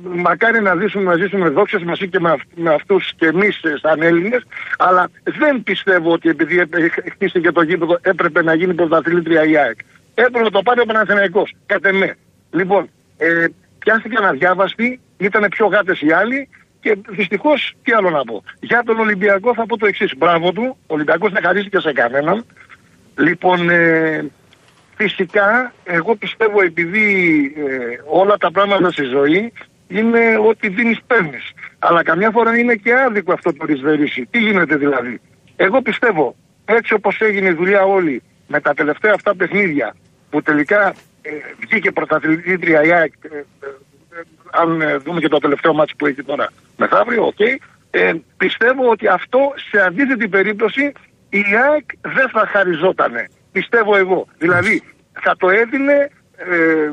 μακάρι 0.01 0.61
να 0.61 0.75
ζήσουμε, 0.75 1.03
να 1.03 1.15
ζήσουμε 1.15 1.49
δόξες 1.49 1.83
μαζί 1.83 2.09
και 2.09 2.19
με, 2.19 2.35
με 2.55 2.73
αυτούς 2.73 3.13
και 3.15 3.25
εμείς 3.25 3.59
σαν 3.81 4.01
Έλληνες 4.01 4.43
αλλά 4.77 5.09
δεν 5.23 5.63
πιστεύω 5.63 6.11
ότι 6.11 6.29
επειδή 6.29 6.69
χτίστηκε 7.11 7.51
το 7.51 7.61
γήπεδο 7.61 7.97
έπρεπε 8.01 8.43
να 8.43 8.53
γίνει 8.53 8.73
πρωταθλήτρια 8.73 9.45
η 9.45 9.57
ΑΕΚ. 9.57 9.79
Έπρεπε 10.13 10.39
να 10.39 10.49
το 10.51 10.61
πάρει 10.61 10.79
ο 10.79 10.85
Παναθηναϊκός, 10.85 11.55
κατά 11.65 11.93
με. 11.93 12.17
Λοιπόν, 12.51 12.89
ε, 13.17 13.45
πιάστηκαν 13.79 14.25
αδιάβαστοι, 14.25 14.99
ήταν 15.17 15.47
πιο 15.49 15.67
γάτες 15.67 16.01
οι 16.01 16.11
άλλοι 16.11 16.49
και 16.81 16.97
δυστυχώς, 17.09 17.75
τι 17.83 17.91
άλλο 17.91 18.09
να 18.09 18.23
πω. 18.23 18.43
Για 18.59 18.83
τον 18.85 18.99
Ολυμπιακό 18.99 19.53
θα 19.53 19.65
πω 19.65 19.77
το 19.77 19.85
εξής. 19.85 20.13
Μπράβο 20.17 20.51
του. 20.51 20.77
Ο 20.87 20.93
Ολυμπιακός 20.93 21.31
δεν 21.31 21.43
χαρίστηκε 21.43 21.79
σε 21.79 21.93
κανέναν. 21.93 22.45
Λοιπόν, 23.17 23.69
ε, 23.69 24.25
φυσικά, 25.01 25.73
εγώ 25.83 26.15
πιστεύω 26.15 26.61
επειδή 26.61 27.07
ε, 27.57 27.99
όλα 28.05 28.37
τα 28.37 28.51
πράγματα 28.51 28.91
στη 28.91 29.03
ζωή 29.03 29.53
είναι 29.87 30.37
ότι 30.47 30.69
δίνεις 30.69 30.99
παίρνεις. 31.07 31.51
Αλλά 31.79 32.03
καμιά 32.03 32.31
φορά 32.31 32.57
είναι 32.57 32.75
και 32.75 32.93
άδικο 32.93 33.33
αυτό 33.33 33.53
το 33.53 33.65
ρισβερίσι. 33.65 34.25
Τι 34.31 34.39
γίνεται 34.39 34.75
δηλαδή; 34.75 35.21
Εγώ 35.55 35.81
πιστεύω, 35.81 36.35
έτσι 36.65 36.93
όπως 36.93 37.21
έγινε 37.21 37.49
η 37.49 37.53
δουλειά 37.53 37.83
όλη 37.83 38.21
με 38.47 38.59
τα 38.59 38.73
τελευταία 38.73 39.13
αυτά 39.13 39.35
παιχνίδια 39.35 39.95
που 40.29 40.41
τελικά 40.41 40.93
ε, 41.21 41.31
βγήκε 41.59 41.91
πρωταθλητήτρια 41.91 42.83
η 42.83 42.91
ΑΕΚ, 42.91 43.13
ε, 43.21 43.43
αν 44.51 44.81
ε, 44.81 44.97
δούμε 44.97 45.19
και 45.19 45.27
το 45.27 45.37
τελευταίο 45.37 45.73
ματς 45.73 45.93
που 45.97 46.05
έχει 46.05 46.23
τώρα 46.23 46.47
μεθαύριο, 46.77 47.25
ok. 47.25 47.35
Okay, 47.39 47.55
ε, 47.91 48.13
πιστεύω 48.37 48.89
ότι 48.89 49.07
αυτό 49.07 49.39
σε 49.71 49.81
αντίθετη 49.81 50.27
περίπτωση 50.27 50.91
η 51.29 51.43
ΑΕΚ 51.69 51.85
δεν 52.01 52.29
θα 52.29 52.47
χαριζότανε. 52.47 53.27
Πιστεύω 53.51 53.95
εγώ. 53.95 54.27
Δηλαδή 54.37 54.83
θα 55.21 55.35
το 55.37 55.49
έδινε, 55.49 56.09
ε, 56.35 56.89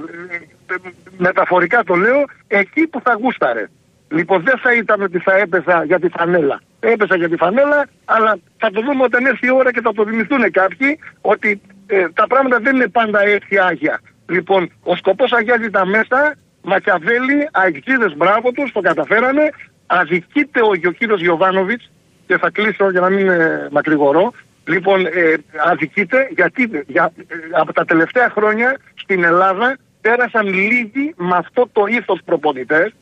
μεταφορικά 1.16 1.82
το 1.84 1.94
λέω, 1.94 2.24
εκεί 2.46 2.86
που 2.86 3.00
θα 3.00 3.18
γούσταρε. 3.22 3.68
Λοιπόν 4.08 4.42
δεν 4.42 4.58
θα 4.58 4.74
ήταν 4.74 5.02
ότι 5.02 5.18
θα 5.18 5.36
έπαιζα 5.36 5.84
για 5.84 6.00
τη 6.00 6.08
φανέλα. 6.08 6.60
Έπαιζα 6.80 7.16
για 7.16 7.28
τη 7.28 7.36
φανέλα, 7.36 7.88
αλλά 8.04 8.38
θα 8.58 8.70
το 8.70 8.80
δούμε 8.80 9.02
όταν 9.02 9.26
έρθει 9.26 9.46
η 9.46 9.50
ώρα 9.50 9.72
και 9.72 9.80
θα 9.80 9.92
το 9.92 10.04
θυμηθούν 10.04 10.50
κάποιοι 10.50 10.98
ότι 11.20 11.60
ε, 11.86 12.08
τα 12.08 12.26
πράγματα 12.26 12.58
δεν 12.58 12.74
είναι 12.74 12.88
πάντα 12.88 13.20
έτσι 13.20 13.58
άγια. 13.58 14.00
Λοιπόν, 14.26 14.70
ο 14.82 14.96
σκοπός 14.96 15.32
αγιάζει 15.32 15.70
τα 15.70 15.86
μέσα, 15.86 16.34
Μακιαβέλη, 16.62 17.48
αεξίδες 17.52 18.16
μπράβο 18.16 18.52
τους, 18.52 18.72
το 18.72 18.80
καταφέρανε, 18.80 19.50
αδικείται 19.86 20.60
ο, 20.60 20.70
ο 20.86 20.90
κύριος 20.90 21.20
Γιωβάνοβιτς 21.20 21.90
και 22.26 22.38
θα 22.38 22.50
κλείσω 22.50 22.90
για 22.90 23.00
να 23.00 23.08
μην 23.08 23.28
ε, 23.28 23.68
μακρηγορώ. 23.70 24.32
Λοιπόν, 24.66 25.06
ε, 25.06 25.34
αδικείται 25.70 26.28
γιατί 26.30 26.70
για, 26.86 27.12
ε, 27.16 27.34
από 27.50 27.72
τα 27.72 27.84
τελευταία 27.84 28.30
χρόνια 28.30 28.76
στην 28.94 29.24
Ελλάδα 29.24 29.76
πέρασαν 30.00 30.46
λίγοι 30.46 31.14
με 31.16 31.36
αυτό 31.36 31.68
το 31.72 31.86
ήθος 31.86 32.20
προπονητές 32.24 32.92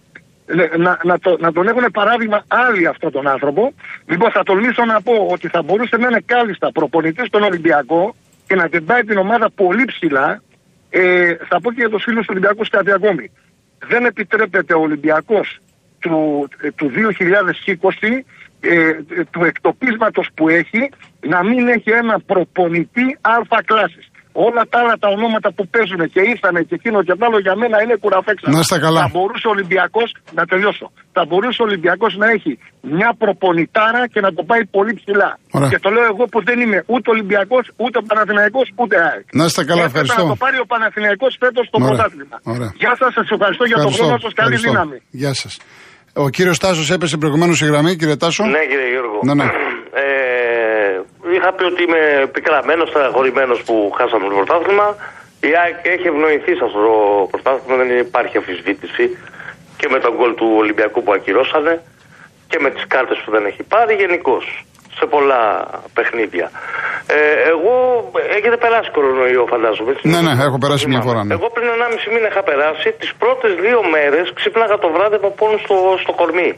ε, 0.47 0.76
να, 0.76 0.99
να, 1.04 1.18
το, 1.18 1.37
να 1.40 1.52
τον 1.52 1.68
έχουν 1.68 1.85
παράδειγμα 1.92 2.44
άλλοι 2.49 2.87
αυτόν 2.87 3.11
τον 3.12 3.28
άνθρωπο. 3.28 3.73
Λοιπόν, 4.06 4.30
θα 4.30 4.42
τολμήσω 4.42 4.85
να 4.85 5.02
πω 5.02 5.12
ότι 5.30 5.49
θα 5.49 5.62
μπορούσε 5.62 5.97
να 5.97 6.06
είναι 6.09 6.23
κάλλιστα 6.26 6.73
προπονητής 6.73 7.26
στον 7.26 7.42
Ολυμπιακό 7.42 8.14
και 8.47 8.54
να 8.54 8.68
την 8.68 8.87
την 9.06 9.18
ομάδα 9.18 9.50
πολύ 9.50 9.85
ψηλά. 9.85 10.42
Ε, 10.90 11.35
θα 11.49 11.61
πω 11.61 11.71
και 11.71 11.80
για 11.80 11.88
τους 11.88 12.02
φίλους 12.02 12.21
του 12.21 12.30
Ολυμπιακού 12.30 12.64
κάτι 12.71 12.92
ακόμη. 12.92 13.30
Δεν 13.88 14.04
επιτρέπεται 14.04 14.75
ο 14.75 14.80
Ολυμπιακός 14.80 15.59
του, 15.99 16.49
ε, 16.61 16.71
του 16.71 16.88
2020 16.88 18.25
ε, 18.73 19.25
του 19.33 19.44
εκτοπίσματος 19.44 20.26
που 20.35 20.49
έχει 20.49 20.83
να 21.21 21.44
μην 21.49 21.68
έχει 21.68 21.90
ένα 22.02 22.16
προπονητή 22.30 23.06
αλφα 23.21 23.62
κλάσης. 23.71 24.06
Όλα 24.47 24.62
τα 24.71 24.78
άλλα 24.80 24.94
τα 25.02 25.09
ονόματα 25.16 25.49
που 25.56 25.64
παίζουν 25.73 26.02
και 26.14 26.21
ήρθανε 26.33 26.61
και 26.68 26.75
εκείνο 26.80 26.99
και 27.06 27.14
άλλο 27.26 27.38
για 27.47 27.54
μένα 27.61 27.76
είναι 27.83 27.97
κουραφέξα. 28.02 28.47
Να 28.50 28.62
στα 28.68 28.78
καλά. 28.85 29.00
Θα 29.00 29.11
μπορούσε 29.14 29.47
ο 29.50 29.52
Ολυμπιακός, 29.56 30.09
να 30.38 30.42
τελειώσω. 30.50 30.87
Θα 31.16 31.23
μπορούσε 31.28 31.59
ο 31.62 31.64
Ολυμπιακός 31.68 32.12
να 32.23 32.26
έχει 32.37 32.52
μια 32.97 33.11
προπονητάρα 33.23 34.02
και 34.12 34.21
να 34.26 34.30
το 34.37 34.42
πάει 34.50 34.62
πολύ 34.76 34.92
ψηλά. 35.00 35.30
Ωραία. 35.56 35.68
Και 35.73 35.78
το 35.85 35.90
λέω 35.94 36.06
εγώ 36.12 36.25
που 36.33 36.38
δεν 36.49 36.56
είμαι 36.62 36.78
ούτε 36.92 37.06
Ολυμπιακός, 37.14 37.64
ούτε 37.76 37.97
Παναθηναϊκός, 38.11 38.66
ούτε 38.80 38.94
ΑΕΚ. 39.09 39.26
Να 39.38 39.44
στα 39.49 39.62
καλά, 39.71 39.85
ευχαριστώ. 39.90 40.23
Να 40.23 40.28
το 40.28 40.37
πάρει 40.44 40.59
ο 40.64 40.66
Παναθηναϊκός 40.73 41.33
φέτος 41.42 41.64
στο 41.71 41.78
πρωτάθλημα. 41.85 42.37
Γεια 42.83 42.92
σας, 43.00 43.11
σας 43.18 43.26
ευχαριστώ 43.35 43.64
για 43.64 43.78
τον 43.85 43.92
χρόνο 43.97 44.16
σας. 44.25 44.33
Καλή 44.40 44.56
δύναμη. 44.56 44.99
Γεια 45.11 45.33
σας. 45.35 45.52
Ο 46.16 46.28
κύριος 46.28 46.59
Τάσος 46.59 46.90
έπεσε 46.90 47.16
προηγουμένως 47.16 47.61
η 47.61 47.66
γραμμή, 47.66 47.97
κύριε 47.97 48.16
Τάσο. 48.16 48.44
Ναι, 48.44 48.64
κύριε 48.71 48.88
Γιώργο. 48.90 49.18
Ναι, 49.23 49.35
ναι. 49.35 49.44
Ε, 49.92 51.00
είχα 51.37 51.52
πει 51.52 51.64
ότι 51.64 51.83
είμαι 51.83 52.30
πικραμένο, 52.33 52.87
στεναχωρημένος 52.87 53.62
που 53.62 53.92
χάσαμε 53.97 54.28
το 54.28 54.35
πρωτάθλημα. 54.35 54.97
Η 55.40 55.50
ΑΕΚ 55.62 55.78
έχει 55.94 56.06
ευνοηθεί 56.06 56.52
σε 56.59 56.64
αυτό 56.64 56.80
το 56.87 57.28
πρωτάθλημα, 57.30 57.76
δεν 57.83 57.99
υπάρχει 57.99 58.37
αμφισβήτηση. 58.37 59.04
Και 59.76 59.88
με 59.90 59.99
τον 60.00 60.12
γκολ 60.16 60.35
του 60.35 60.49
Ολυμπιακού 60.56 61.02
που 61.02 61.12
ακυρώσανε 61.12 61.83
και 62.49 62.59
με 62.61 62.71
τις 62.71 62.85
κάρτες 62.87 63.18
που 63.25 63.30
δεν 63.30 63.44
έχει 63.47 63.62
πάρει 63.62 63.94
γενικώς 63.94 64.64
σε 64.98 65.04
πολλά 65.14 65.42
παιχνίδια. 65.96 66.46
Ε, 67.16 67.18
εγώ 67.52 67.74
έχετε 68.36 68.56
περάσει 68.64 68.88
κορονοϊό, 68.96 69.45
φαντάζομαι. 69.52 69.92
Ναι, 70.12 70.21
ναι, 70.26 70.32
έχω 70.49 70.58
περάσει 70.64 70.84
μια 70.92 71.02
φορά. 71.06 71.21
Ναι. 71.25 71.34
Εγώ 71.36 71.47
πριν 71.54 71.66
1,5 71.75 72.12
μήνα 72.14 72.28
είχα 72.30 72.42
περάσει. 72.50 72.88
Τις 73.00 73.10
πρώτες 73.23 73.52
δύο 73.64 73.80
μέρες 73.95 74.26
ξύπναγα 74.38 74.76
το 74.84 74.88
βράδυ 74.95 75.16
από 75.21 75.30
πόνος 75.40 75.60
στο, 75.64 75.76
στο 76.02 76.12
κορμί. 76.21 76.50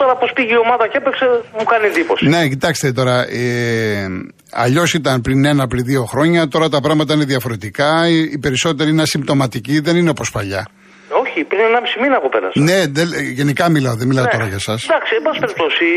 Τώρα 0.00 0.14
πώ 0.20 0.26
πήγε 0.34 0.54
η 0.58 0.60
ομάδα 0.66 0.84
και 0.90 0.96
έπαιξε, 1.02 1.26
μου 1.58 1.64
κάνει 1.72 1.86
εντύπωση. 1.86 2.28
Ναι, 2.34 2.48
κοιτάξτε 2.52 2.92
τώρα. 2.92 3.16
Ε, 3.28 4.06
Αλλιώς 4.54 4.94
ήταν 4.94 5.20
πριν 5.20 5.44
ένα, 5.44 5.66
πριν 5.66 5.84
δύο 5.84 6.04
χρόνια. 6.04 6.48
Τώρα 6.48 6.68
τα 6.68 6.80
πράγματα 6.80 7.14
είναι 7.14 7.24
διαφορετικά. 7.24 8.08
Οι, 8.08 8.18
οι 8.32 8.38
περισσότεροι 8.38 8.90
είναι 8.90 9.02
ασυμπτωματικοί, 9.02 9.80
δεν 9.80 9.96
είναι 9.96 10.10
όπως 10.10 10.30
παλιά. 10.30 10.66
Όχι, 11.22 11.44
πριν 11.44 11.60
ένα 11.60 11.80
μισή 11.80 11.98
μήνα 12.00 12.20
που 12.20 12.28
πέρασα. 12.28 12.60
Ναι, 12.68 12.78
δε, 12.96 13.02
γενικά 13.40 13.68
μιλάω, 13.68 13.94
δεν 14.00 14.06
μιλάω 14.06 14.24
ναι. 14.24 14.30
τώρα 14.30 14.46
για 14.46 14.60
εσά. 14.64 14.72
Εντάξει, 14.72 15.10
εν 15.18 15.22
πάση 15.26 15.38
περιπτώσει. 15.44 15.88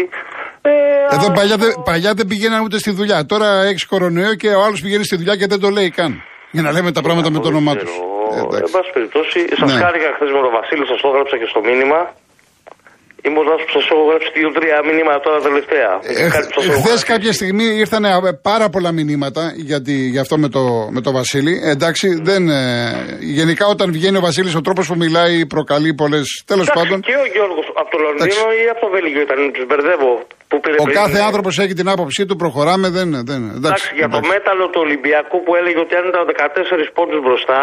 Ε, 0.65 1.15
Εδώ 1.15 1.27
παλιά, 1.37 1.57
δε, 1.57 1.67
παλιά 1.89 2.13
δεν 2.13 2.27
πηγαίναν 2.27 2.63
ούτε 2.63 2.77
στη 2.77 2.91
δουλειά. 2.91 3.25
Τώρα 3.25 3.47
έχεις 3.69 3.85
κορονοϊό 3.85 4.33
και 4.35 4.49
ο 4.59 4.61
άλλος 4.65 4.81
πηγαίνει 4.81 5.03
στη 5.03 5.15
δουλειά 5.15 5.35
και 5.35 5.47
δεν 5.47 5.59
το 5.59 5.69
λέει 5.69 5.89
καν. 5.89 6.11
Για 6.51 6.61
να 6.61 6.71
λέμε 6.71 6.91
τα 6.91 7.01
πράγματα 7.01 7.29
με 7.31 7.39
το 7.39 7.47
όνομά 7.47 7.73
τους. 7.75 7.91
Ε, 8.35 8.39
εν 8.39 8.69
πάση 8.75 8.89
περιπτώσει, 8.93 9.39
σας 9.59 9.73
ναι. 9.73 9.79
χάρηκα 9.83 10.09
χθες 10.15 10.29
με 10.35 10.39
τον 10.45 10.51
Βασίλη, 10.57 10.85
σας 10.91 10.99
το 11.01 11.07
έγραψα 11.11 11.35
και 11.41 11.47
στο 11.53 11.61
μήνυμα. 11.69 11.99
Είμαι 13.25 13.39
ο 13.39 13.43
που 13.43 13.71
σας 13.75 13.85
έχω 13.91 14.03
γράψει 14.09 14.29
δύο-τρία 14.37 14.77
μηνύματα 14.87 15.19
τώρα 15.25 15.39
τελευταία. 15.47 15.91
Ε, 16.01 16.29
Χθε 16.79 16.95
κάποια 17.13 17.33
στιγμή 17.33 17.65
ήρθαν 17.83 18.03
ε, 18.05 18.09
πάρα 18.41 18.69
πολλά 18.69 18.91
μηνύματα 18.91 19.43
για, 19.55 19.81
τη, 19.81 19.93
για 20.13 20.21
αυτό 20.21 20.37
με 20.37 20.49
το, 20.49 20.63
με 20.95 21.01
το 21.01 21.11
Βασίλη. 21.11 21.53
Ε, 21.63 21.69
εντάξει, 21.69 22.07
δεν, 22.29 22.49
ε, 22.49 22.61
γενικά 23.19 23.65
όταν 23.67 23.91
βγαίνει 23.91 24.17
ο 24.17 24.19
Βασίλης, 24.29 24.55
ο 24.55 24.61
τρόπος 24.61 24.87
που 24.87 24.95
μιλάει 24.95 25.45
προκαλεί 25.45 25.93
πολλέ. 25.93 26.19
Τέλος 26.45 26.71
πάντων. 26.73 27.01
Και 27.01 27.15
ο 27.23 27.27
Γιώργος 27.33 27.65
από 27.81 27.89
το 27.93 27.97
Λονδίνο 28.05 28.45
ή 28.63 28.69
από 28.73 28.79
το 28.85 28.89
Βέλγιο 28.95 29.21
ήταν, 29.21 29.37
τους 29.53 29.65
μπερδεύω. 29.65 30.13
Που 30.49 30.59
πήρε 30.63 30.75
ο 30.85 30.87
κάθε 31.01 31.19
άνθρωπος 31.27 31.53
έχει 31.63 31.75
την 31.81 31.89
άποψή 31.95 32.21
του, 32.27 32.35
προχωράμε. 32.43 32.87
Δεν, 32.97 33.09
δεν, 33.29 33.41
εντάξει, 33.57 33.57
εντάξει, 33.57 33.87
για 33.99 34.09
το 34.15 34.19
μέταλλο 34.33 34.65
του 34.71 34.81
Ολυμπιακού 34.85 35.37
που 35.45 35.51
έλεγε 35.59 35.79
ότι 35.85 35.93
αν 35.99 36.05
ήταν 36.11 36.23
14 36.27 36.97
πόντους 36.97 37.19
μπροστά, 37.25 37.59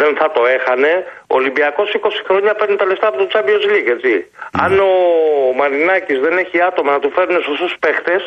δεν 0.00 0.12
θα 0.20 0.26
το 0.36 0.42
έχανε. 0.56 0.92
Ο 1.32 1.34
Ολυμπιακός 1.40 1.88
20 1.98 2.22
χρόνια 2.28 2.52
παίρνει 2.58 2.76
τα 2.82 2.86
λεφτά 2.90 3.06
από 3.10 3.18
το 3.22 3.26
Champions 3.32 3.64
League, 3.72 3.90
έτσι. 3.96 4.14
Mm. 4.26 4.58
Αν 4.64 4.72
ο 4.90 4.92
Μαρινάκης 5.58 6.18
δεν 6.24 6.34
έχει 6.42 6.58
άτομα 6.70 6.90
να 6.96 7.00
του 7.02 7.10
φέρνει 7.16 7.38
σωστούς 7.48 7.72
παίχτες, 7.82 8.22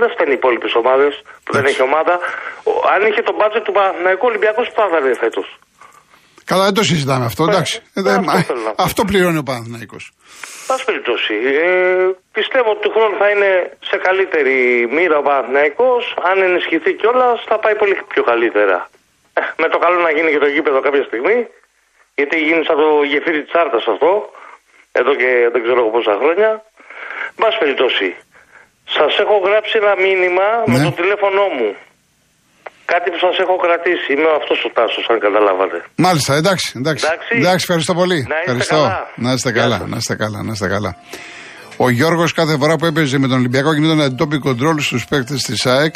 δεν 0.00 0.08
φταίνει 0.14 0.32
οι 0.34 0.38
υπόλοιπες 0.40 0.72
ομάδες 0.80 1.12
που 1.44 1.50
δεν 1.56 1.64
έχει 1.70 1.82
ομάδα. 1.90 2.14
Αν 2.94 3.00
είχε 3.08 3.22
το 3.28 3.34
μπάτζετ 3.36 3.62
του 3.66 3.74
Παναθηναϊκού 3.78 4.24
Ολυμπιακός, 4.30 4.66
που 4.68 4.76
θα 4.80 4.86
ήταν 4.90 5.16
φέτος. 5.24 5.48
Καλά, 6.50 6.64
δεν 6.64 6.74
το 6.74 6.84
συζητάμε 6.90 7.24
αυτό, 7.30 7.42
ε, 7.44 7.48
εντάξει. 7.50 7.74
Ε, 7.94 8.00
αυτό, 8.38 8.54
αυτό 8.86 9.00
πληρώνει 9.10 9.38
ο 9.44 9.46
Παναθηναϊκός. 9.50 10.04
Πάση 10.66 10.84
περιπτώσει. 10.84 11.34
Ε, 11.64 11.70
πιστεύω 12.38 12.68
ότι 12.74 12.80
του 12.84 12.92
χρόνου 12.94 13.16
θα 13.22 13.28
είναι 13.32 13.50
σε 13.90 13.96
καλύτερη 14.06 14.56
μοίρα 14.94 15.16
ο 15.18 15.24
Παναθηναϊκός. 15.28 16.02
Αν 16.30 16.36
ενισχυθεί 16.48 16.92
κιόλας, 17.00 17.38
θα 17.48 17.56
πάει 17.62 17.76
πολύ 17.82 17.96
πιο 18.12 18.22
καλύτερα 18.30 18.78
με 19.62 19.68
το 19.72 19.78
καλό 19.84 19.98
να 20.06 20.10
γίνει 20.16 20.30
και 20.34 20.42
το 20.44 20.50
γήπεδο 20.54 20.80
κάποια 20.86 21.04
στιγμή, 21.10 21.38
γιατί 22.18 22.36
γίνει 22.46 22.62
σαν 22.68 22.76
το 22.82 22.88
γεφύρι 23.12 23.40
της 23.44 23.54
Άρτας 23.62 23.84
αυτό, 23.92 24.10
εδώ 25.00 25.12
και 25.20 25.30
δεν 25.52 25.60
ξέρω 25.64 25.80
πόσα 25.94 26.14
χρόνια. 26.20 26.50
Μπα 27.38 27.48
περιπτώσει, 27.62 28.08
σας 28.96 29.12
έχω 29.22 29.36
γράψει 29.46 29.74
ένα 29.82 29.94
μήνυμα 30.06 30.46
με 30.70 30.76
ναι. 30.78 30.84
το 30.84 30.90
τηλέφωνό 31.00 31.46
μου. 31.56 31.70
Κάτι 32.92 33.06
που 33.12 33.18
σας 33.24 33.36
έχω 33.44 33.56
κρατήσει. 33.64 34.08
Είμαι 34.12 34.30
αυτός 34.40 34.58
ο 34.66 34.70
Τάσος, 34.76 35.04
αν 35.12 35.18
καταλάβατε. 35.26 35.78
Μάλιστα, 36.06 36.32
εντάξει. 36.40 36.66
Εντάξει, 36.80 37.04
εντάξει. 37.08 37.30
εντάξει 37.38 37.62
ευχαριστώ 37.66 37.94
πολύ. 38.00 38.20
Να 38.28 38.36
είστε 38.38 38.40
ευχαριστώ. 38.44 38.74
καλά. 38.74 39.12
Να 39.24 39.32
είστε 39.32 39.50
καλά, 39.52 39.78
να 39.92 39.96
είστε 40.00 40.14
καλά, 40.22 40.42
να 40.42 40.52
είστε 40.52 40.68
καλά. 40.68 40.96
Ο 41.76 41.88
Γιώργος 41.90 42.32
κάθε 42.32 42.56
φορά 42.60 42.76
που 42.76 42.86
έπαιζε 42.86 43.18
με 43.18 43.28
τον 43.28 43.38
Ολυμπιακό 43.38 43.72
γινόταν 43.74 44.00
αντιτόπι 44.00 44.38
κοντρόλ 44.38 44.78
στους 44.78 45.06
παίκτες 45.06 45.42
της 45.42 45.66
ΑΕΚ 45.66 45.94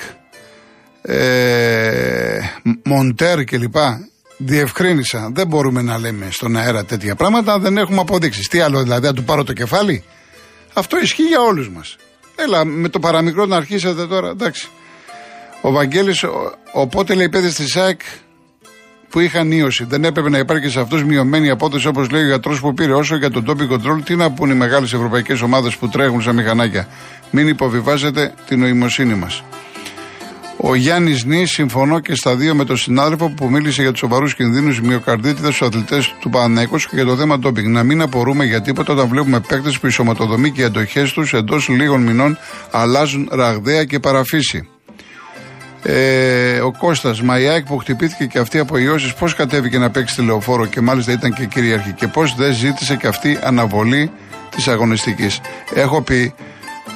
ε, 1.03 2.39
Μοντέρ 2.85 3.45
κλπ. 3.45 3.77
Διευκρίνησα. 4.37 5.31
Δεν 5.33 5.47
μπορούμε 5.47 5.83
να 5.83 5.99
λέμε 5.99 6.29
στον 6.31 6.57
αέρα 6.57 6.85
τέτοια 6.85 7.15
πράγματα. 7.15 7.59
Δεν 7.59 7.77
έχουμε 7.77 8.01
αποδείξεις. 8.01 8.49
Τι 8.49 8.61
άλλο, 8.61 8.83
δηλαδή, 8.83 9.07
να 9.07 9.13
του 9.13 9.25
πάρω 9.25 9.45
το 9.45 9.53
κεφάλι. 9.53 10.05
Αυτό 10.75 10.99
ισχύει 10.99 11.23
για 11.23 11.41
όλους 11.41 11.69
μας. 11.69 11.97
Έλα, 12.37 12.65
με 12.65 12.89
το 12.89 12.99
παραμικρό 12.99 13.47
να 13.47 13.57
αρχίσετε 13.57 14.07
τώρα. 14.07 14.29
Εντάξει. 14.29 14.69
Ο 15.67 15.71
Βαγγέλης, 15.71 16.25
οπότε 16.73 17.15
λέει 17.15 17.29
παιδε 17.29 17.49
τη 17.49 17.71
ΣΑΕΚ 17.71 18.01
που 19.09 19.21
είχαν 19.21 19.53
ίωση. 19.53 19.85
Δεν 19.85 20.05
έπρεπε 20.05 20.29
να 20.29 20.39
υπάρχει 20.39 20.69
σε 20.69 20.81
αυτούς 20.81 21.05
μειωμένη 21.05 21.51
απόδοση 21.51 21.87
όπως 21.87 22.11
λέει 22.11 22.23
ο 22.23 22.27
γιατρός 22.27 22.61
που 22.61 22.75
πήρε. 22.75 22.93
Όσο 22.93 23.17
για 23.17 23.31
τον 23.31 23.45
topic 23.49 23.73
control, 23.73 24.03
τι 24.05 24.17
να 24.17 24.31
πούν 24.31 24.51
οι 24.51 24.55
μεγάλες 24.55 24.93
ευρωπαϊκές 24.93 25.41
ομάδες 25.41 25.77
που 25.77 25.89
τρέχουν 25.89 26.23
σαν 26.23 26.35
μηχανάκια. 26.35 26.89
Μην 27.31 27.49
υποβιβάζετε 27.49 28.35
την 28.47 28.59
νοημοσύνη 28.59 29.15
μας. 29.15 29.43
Ο 30.57 30.75
Γιάννης 30.75 31.25
Νή, 31.25 31.47
συμφωνώ 31.47 32.01
και 32.01 32.15
στα 32.15 32.37
δύο 32.37 32.55
με 32.55 32.65
τον 32.65 32.77
συνάδελφο 32.77 33.29
που 33.37 33.51
μίλησε 33.51 33.83
για 33.83 33.91
τους 33.91 34.01
σοβαρούς 34.01 34.35
κινδύνους 34.35 34.81
μυοκαρδίτιδας 34.81 35.55
στους 35.55 35.69
αθλητές 35.69 36.15
του 36.21 36.31
Παναναϊκούς 36.31 36.89
και 36.89 36.97
για 36.97 37.05
το 37.05 37.17
θέμα 37.17 37.39
ντόπινγκ. 37.39 37.67
Να 37.67 37.83
μην 37.83 38.03
απορούμε 38.03 38.45
για 38.45 38.61
τίποτα 38.61 38.93
όταν 38.93 39.09
βλέπουμε 39.09 39.41
παίκτες 39.41 39.79
που 39.79 39.87
η 39.87 39.91
σωματοδομή 39.91 40.51
και 40.51 40.61
οι 40.61 40.65
αντοχές 40.65 41.13
τους 41.13 41.33
εντός 41.33 41.69
λίγων 41.69 42.03
μηνών 42.03 42.39
αλλάζουν 42.71 43.29
ραγδαία 43.33 43.85
και 43.85 43.99
παραφύση. 43.99 44.69
Ε, 45.87 46.61
ο 46.61 46.73
Κώστας 46.79 47.23
Μαϊάκ 47.23 47.67
που 47.67 47.79
χτυπήθηκε 47.79 48.27
και 48.27 48.39
αυτή 48.39 48.59
από 48.59 48.79
ιώσεις, 48.79 49.15
πώς 49.15 49.35
κατέβηκε 49.35 49.79
να 49.79 49.91
παίξει 49.91 50.15
τηλεοφόρο 50.15 50.67
και 50.67 50.81
μάλιστα 50.81 51.13
ήταν 51.13 51.33
και 51.33 51.45
κυρίαρχη 51.45 51.93
και 51.93 52.07
πώς 52.07 52.35
δεν 52.35 52.53
ζήτησε 52.53 52.97
και 52.97 53.07
αυτή 53.07 53.39
αναβολή 53.43 54.11
της 54.51 54.69
αγωνιστικής. 54.69 55.41
Έχω 55.75 56.03
πει 56.03 56.35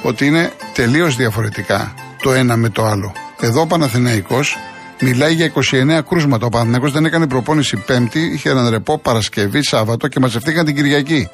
ότι 0.01 0.25
είναι 0.25 0.51
τελείως 0.73 1.15
διαφορετικά 1.15 1.93
το 2.21 2.33
ένα 2.33 2.55
με 2.55 2.69
το 2.69 2.85
άλλο. 2.85 3.13
Εδώ 3.39 3.61
ο 3.61 3.67
Παναθηναϊκός 3.67 4.57
Μιλάει 5.01 5.33
για 5.33 5.51
29 5.55 6.01
κρούσματα. 6.09 6.45
Ο 6.45 6.49
Παναθηναϊκός 6.49 6.91
δεν 6.91 7.05
έκανε 7.05 7.27
προπόνηση 7.27 7.77
Πέμπτη, 7.77 8.19
είχε 8.19 8.49
έναν 8.49 8.69
ρεπό 8.69 8.97
Παρασκευή, 8.97 9.63
Σάββατο 9.63 10.07
και 10.07 10.19
μαζευτήκαν 10.19 10.65
την 10.65 10.75
Κυριακή. 10.75 11.29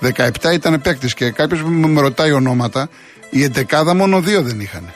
17 0.00 0.52
ήταν 0.52 0.80
παίκτη 0.80 1.06
και 1.06 1.30
κάποιος 1.30 1.60
που 1.60 1.68
με 1.68 2.00
ρωτάει 2.00 2.32
ονόματα, 2.32 2.88
η 3.30 3.42
11 3.42 3.94
μόνο 3.94 4.20
δύο 4.20 4.42
δεν 4.42 4.60
είχαν. 4.60 4.92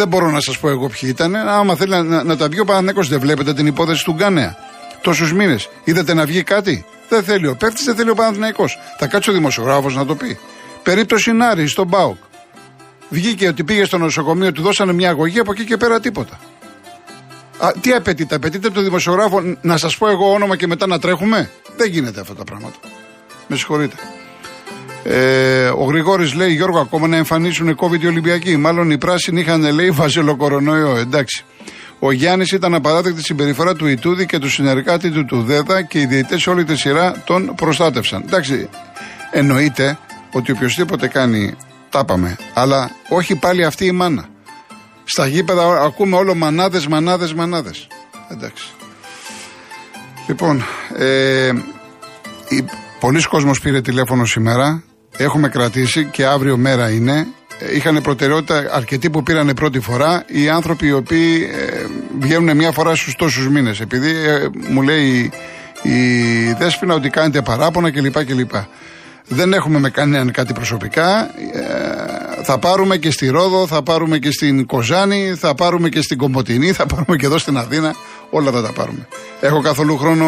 Δεν 0.00 0.08
μπορώ 0.08 0.30
να 0.30 0.40
σας 0.40 0.58
πω 0.58 0.68
εγώ 0.68 0.88
ποιοι 0.88 1.10
ήταν. 1.12 1.36
Άμα 1.36 1.74
θέλει 1.74 1.90
να, 1.90 2.02
να, 2.02 2.24
να 2.24 2.36
τα 2.36 2.48
βγει 2.48 2.60
ο 2.60 2.64
Παναθηναϊκός, 2.64 3.08
δεν 3.08 3.20
βλέπετε 3.20 3.54
την 3.54 3.66
υπόθεση 3.66 4.04
του 4.04 4.12
Γκάνεα. 4.12 4.56
Τόσους 5.00 5.32
μήνες. 5.32 5.68
Είδατε 5.84 6.14
να 6.14 6.24
βγει 6.24 6.42
κάτι. 6.42 6.84
Δεν 7.08 7.22
θέλει 7.22 7.46
ο 7.46 7.56
παίκτης, 7.56 7.84
δεν 7.84 7.94
θέλει 7.94 8.10
ο 8.10 8.14
Παναθηναϊκός. 8.14 8.78
Θα 8.98 9.06
κάτσει 9.06 9.30
ο 9.30 9.32
δημοσιογράφος 9.32 9.94
να 9.94 10.06
το 10.06 10.14
πει. 10.14 10.38
Περίπτωση 10.82 11.32
Νάρη 11.32 11.66
στον 11.66 11.86
Μπάουκ. 11.86 12.16
Βγήκε 13.08 13.48
ότι 13.48 13.64
πήγε 13.64 13.84
στο 13.84 13.98
νοσοκομείο, 13.98 14.52
του 14.52 14.62
δώσανε 14.62 14.92
μια 14.92 15.10
αγωγή, 15.10 15.38
από 15.38 15.52
εκεί 15.52 15.64
και 15.64 15.76
πέρα 15.76 16.00
τίποτα. 16.00 16.40
Α, 17.58 17.72
τι 17.80 17.92
απαιτείται, 17.92 18.34
απαιτείται 18.34 18.66
από 18.66 18.74
τον 18.74 18.84
δημοσιογράφο 18.84 19.56
να 19.60 19.76
σας 19.76 19.96
πω 19.96 20.08
εγώ 20.08 20.32
όνομα 20.32 20.56
και 20.56 20.66
μετά 20.66 20.86
να 20.86 20.98
τρέχουμε; 20.98 21.50
Δεν 21.76 21.90
γίνεται 21.90 22.20
αυτά 22.20 22.34
τα 22.34 22.44
πράγματα. 22.44 22.76
Με 23.46 23.56
συγχωρείτε. 23.56 23.96
Ε, 25.04 25.66
ο 25.66 25.84
Γρηγόρης 25.84 26.34
λέει: 26.34 26.52
Γιώργο, 26.52 26.78
ακόμα 26.78 27.06
να 27.06 27.16
εμφανίσουν 27.16 27.76
COVID 27.80 28.00
οι 28.02 28.06
Ολυμπιακοί. 28.06 28.56
Μάλλον 28.56 28.90
οι 28.90 28.98
πράσινοι 28.98 29.40
είχαν 29.40 29.72
λέει 29.72 29.90
βαζελοκορονοϊό. 29.90 30.96
Εντάξει. 30.96 31.44
Ο 31.98 32.12
Γιάννης 32.12 32.52
ήταν 32.52 32.74
απαράδεκτη 32.74 33.22
συμπεριφορά 33.22 33.74
του 33.74 33.86
Ιτούδη 33.86 34.26
και 34.26 34.38
του 34.38 34.50
συνεργάτη 34.50 35.10
του 35.10 35.24
του 35.24 35.42
ΔΕΔΑ 35.42 35.82
και 35.82 36.00
οι 36.00 36.06
διαιτητές 36.06 36.46
όλη 36.46 36.64
τη 36.64 36.76
σειρά 36.76 37.22
τον 37.24 37.54
προστάτευσαν. 37.54 38.22
Εντάξει, 38.26 38.68
εννοείται 39.30 39.98
ότι 40.32 40.52
οποιοδήποτε 40.52 41.08
κάνει, 41.08 41.54
τα 41.90 42.04
πάμε. 42.04 42.36
Αλλά 42.54 42.90
όχι 43.08 43.36
πάλι 43.36 43.64
αυτή 43.64 43.84
η 43.84 43.92
μάνα. 43.92 44.28
Στα 45.04 45.26
γήπεδα 45.26 45.82
ακούμε 45.82 46.16
όλο 46.16 46.34
μανάδες, 46.34 46.86
μανάδες, 46.86 47.34
μανάδες. 47.34 47.86
Εντάξει. 48.30 48.64
Λοιπόν, 50.26 50.64
ε, 50.96 51.50
πολλοί 53.00 53.22
κόσμος 53.22 53.60
πήρε 53.60 53.80
τηλέφωνο 53.80 54.24
σήμερα. 54.24 54.82
Έχουμε 55.22 55.48
κρατήσει 55.48 56.04
και 56.04 56.26
αύριο 56.26 56.56
μέρα 56.56 56.90
είναι. 56.90 57.26
Είχαν 57.74 58.00
προτεραιότητα 58.02 58.64
αρκετοί 58.72 59.10
που 59.10 59.22
πήραν 59.22 59.52
πρώτη 59.54 59.80
φορά. 59.80 60.24
Οι 60.26 60.48
άνθρωποι 60.48 60.86
οι 60.86 60.92
οποίοι 60.92 61.48
ε, 61.52 61.86
βγαίνουν 62.20 62.56
μια 62.56 62.72
φορά 62.72 62.94
στους 62.94 63.14
τόσους 63.16 63.48
μήνες. 63.48 63.80
Επειδή 63.80 64.10
ε, 64.10 64.48
μου 64.68 64.82
λέει 64.82 65.30
η 65.82 66.52
Δέσποινα 66.58 66.94
ότι 66.94 67.08
κάνετε 67.08 67.42
παράπονα 67.42 67.90
κλπ. 67.90 68.24
κλπ. 68.24 68.50
Δεν 69.28 69.52
έχουμε 69.52 69.78
με 69.78 69.90
κανέναν 69.90 70.30
κάτι 70.30 70.52
προσωπικά. 70.52 71.30
Ε, 71.52 72.42
θα 72.42 72.58
πάρουμε 72.58 72.96
και 72.96 73.10
στη 73.10 73.28
Ρόδο, 73.28 73.66
θα 73.66 73.82
πάρουμε 73.82 74.18
και 74.18 74.30
στην 74.30 74.66
Κοζάνη, 74.66 75.34
θα 75.38 75.54
πάρουμε 75.54 75.88
και 75.88 76.02
στην 76.02 76.18
Κομποτινή, 76.18 76.72
θα 76.72 76.86
πάρουμε 76.86 77.16
και 77.16 77.26
εδώ 77.26 77.38
στην 77.38 77.56
Αθήνα. 77.56 77.94
Όλα 78.30 78.50
θα 78.50 78.62
τα 78.62 78.72
πάρουμε. 78.72 79.08
Έχω 79.40 79.60
καθόλου 79.60 79.96
χρόνο, 79.96 80.26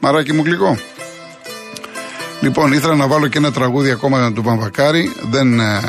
μαράκι 0.00 0.32
μου 0.32 0.42
γλυκό. 0.44 0.78
Λοιπόν, 2.40 2.72
ήθελα 2.72 2.94
να 2.94 3.06
βάλω 3.06 3.28
και 3.28 3.38
ένα 3.38 3.52
τραγούδι 3.52 3.90
ακόμα 3.90 4.32
του 4.32 4.42
Παμβακάρη. 4.42 5.12
Δεν, 5.30 5.60
ε, 5.60 5.80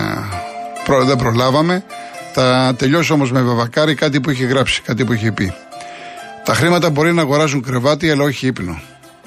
δεν 1.05 1.17
προλάβαμε. 1.17 1.83
Θα 2.33 2.75
τελειώσω 2.77 3.13
όμως 3.13 3.31
με 3.31 3.41
Βαβακάρη 3.41 3.95
κάτι 3.95 4.19
που 4.21 4.29
είχε 4.29 4.45
γράψει, 4.45 4.81
κάτι 4.81 5.05
που 5.05 5.13
είχε 5.13 5.31
πει. 5.31 5.53
Τα 6.43 6.53
χρήματα 6.53 6.89
μπορεί 6.89 7.13
να 7.13 7.21
αγοράζουν 7.21 7.61
κρεβάτι, 7.61 8.11
αλλά 8.11 8.23
όχι 8.23 8.47
ύπνο. 8.47 8.81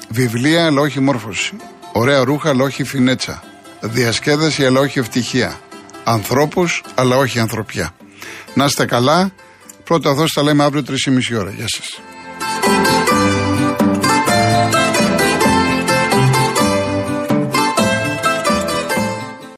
Βιβλία, 0.09 0.67
αλλά 0.67 0.81
όχι 0.81 1.01
μόρφωση. 1.01 1.53
Ωραία 1.93 2.25
ρούχα, 2.25 2.49
αλλά 2.49 2.65
όχι 2.65 2.85
φινέτσα. 2.85 3.43
Διασκέδαση, 3.81 4.65
αλλά 4.65 4.81
όχι 4.81 4.99
ευτυχία. 4.99 5.59
Ανθρώπους, 6.05 6.83
αλλά 6.95 7.17
όχι 7.17 7.39
ανθρωπιά. 7.39 7.91
Να 8.55 8.65
είστε 8.65 8.85
καλά. 8.87 9.31
Πρώτα 9.85 10.15
δώστε 10.15 10.41
τα 10.41 10.47
λέμε 10.47 10.65
αύριο 10.65 10.83
3,5 10.83 11.39
ώρα. 11.39 11.51
Γεια 11.51 11.67
σας. 11.69 12.01